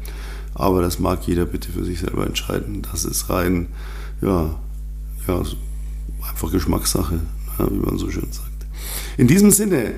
aber 0.54 0.82
das 0.82 0.98
mag 0.98 1.26
jeder 1.26 1.44
bitte 1.44 1.70
für 1.70 1.84
sich 1.84 2.00
selber 2.00 2.26
entscheiden. 2.26 2.82
Das 2.90 3.04
ist 3.04 3.28
rein, 3.28 3.66
ja, 4.22 4.54
ja 5.28 5.42
einfach 6.28 6.50
Geschmackssache, 6.52 7.20
wie 7.70 7.78
man 7.78 7.98
so 7.98 8.10
schön 8.10 8.30
sagt. 8.30 8.48
In 9.16 9.26
diesem 9.26 9.50
Sinne, 9.50 9.94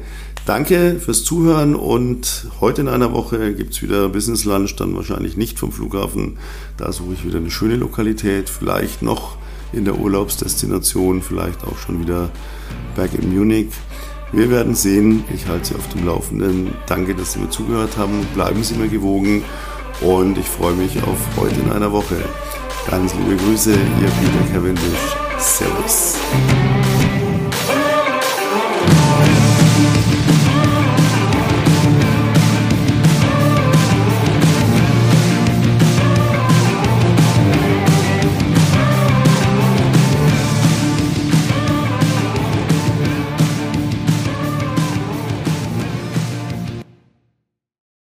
danke 0.47 0.99
fürs 0.99 1.25
Zuhören 1.25 1.75
und 1.75 2.47
heute 2.61 2.81
in 2.81 2.89
einer 2.89 3.13
Woche 3.13 3.55
gibt 3.55 3.75
es 3.75 3.83
wieder 3.83 4.09
Business 4.09 4.45
Lunch, 4.45 4.75
dann 4.77 4.97
wahrscheinlich 4.97 5.37
nicht 5.37 5.59
vom 5.59 5.71
Flughafen. 5.71 6.39
Da 6.77 6.93
suche 6.93 7.15
ich 7.15 7.25
wieder 7.25 7.39
eine 7.39 7.51
schöne 7.51 7.77
Lokalität, 7.77 8.49
vielleicht 8.49 9.03
noch 9.03 9.37
in 9.73 9.85
der 9.85 9.99
Urlaubsdestination, 9.99 11.23
vielleicht 11.23 11.65
auch 11.65 11.79
schon 11.79 12.01
wieder 12.01 12.31
back 12.97 13.11
in 13.15 13.35
Munich. 13.35 13.69
Wir 14.33 14.49
werden 14.51 14.75
sehen. 14.75 15.25
Ich 15.35 15.47
halte 15.47 15.69
Sie 15.69 15.75
auf 15.75 15.89
dem 15.89 16.07
Laufenden. 16.07 16.73
Danke, 16.87 17.15
dass 17.15 17.35
Sie 17.35 17.39
mir 17.39 17.51
zugehört 17.51 17.99
haben. 17.99 18.27
Bleiben 18.35 18.65
Sie 18.65 18.75
mir 18.75 18.89
gewogen 18.89 19.45
und 20.01 20.39
ich 20.39 20.47
freue 20.47 20.75
mich 20.75 21.03
auf 21.03 21.19
heute 21.37 21.61
in 21.61 21.71
einer 21.71 21.93
Woche. 21.93 22.17
Ganz 22.91 23.15
liebe 23.15 23.37
Grüße, 23.37 23.73
Ihr 23.73 23.77
Peter 23.77 24.53
Cavendish. 24.53 25.17
Servus. 25.39 26.17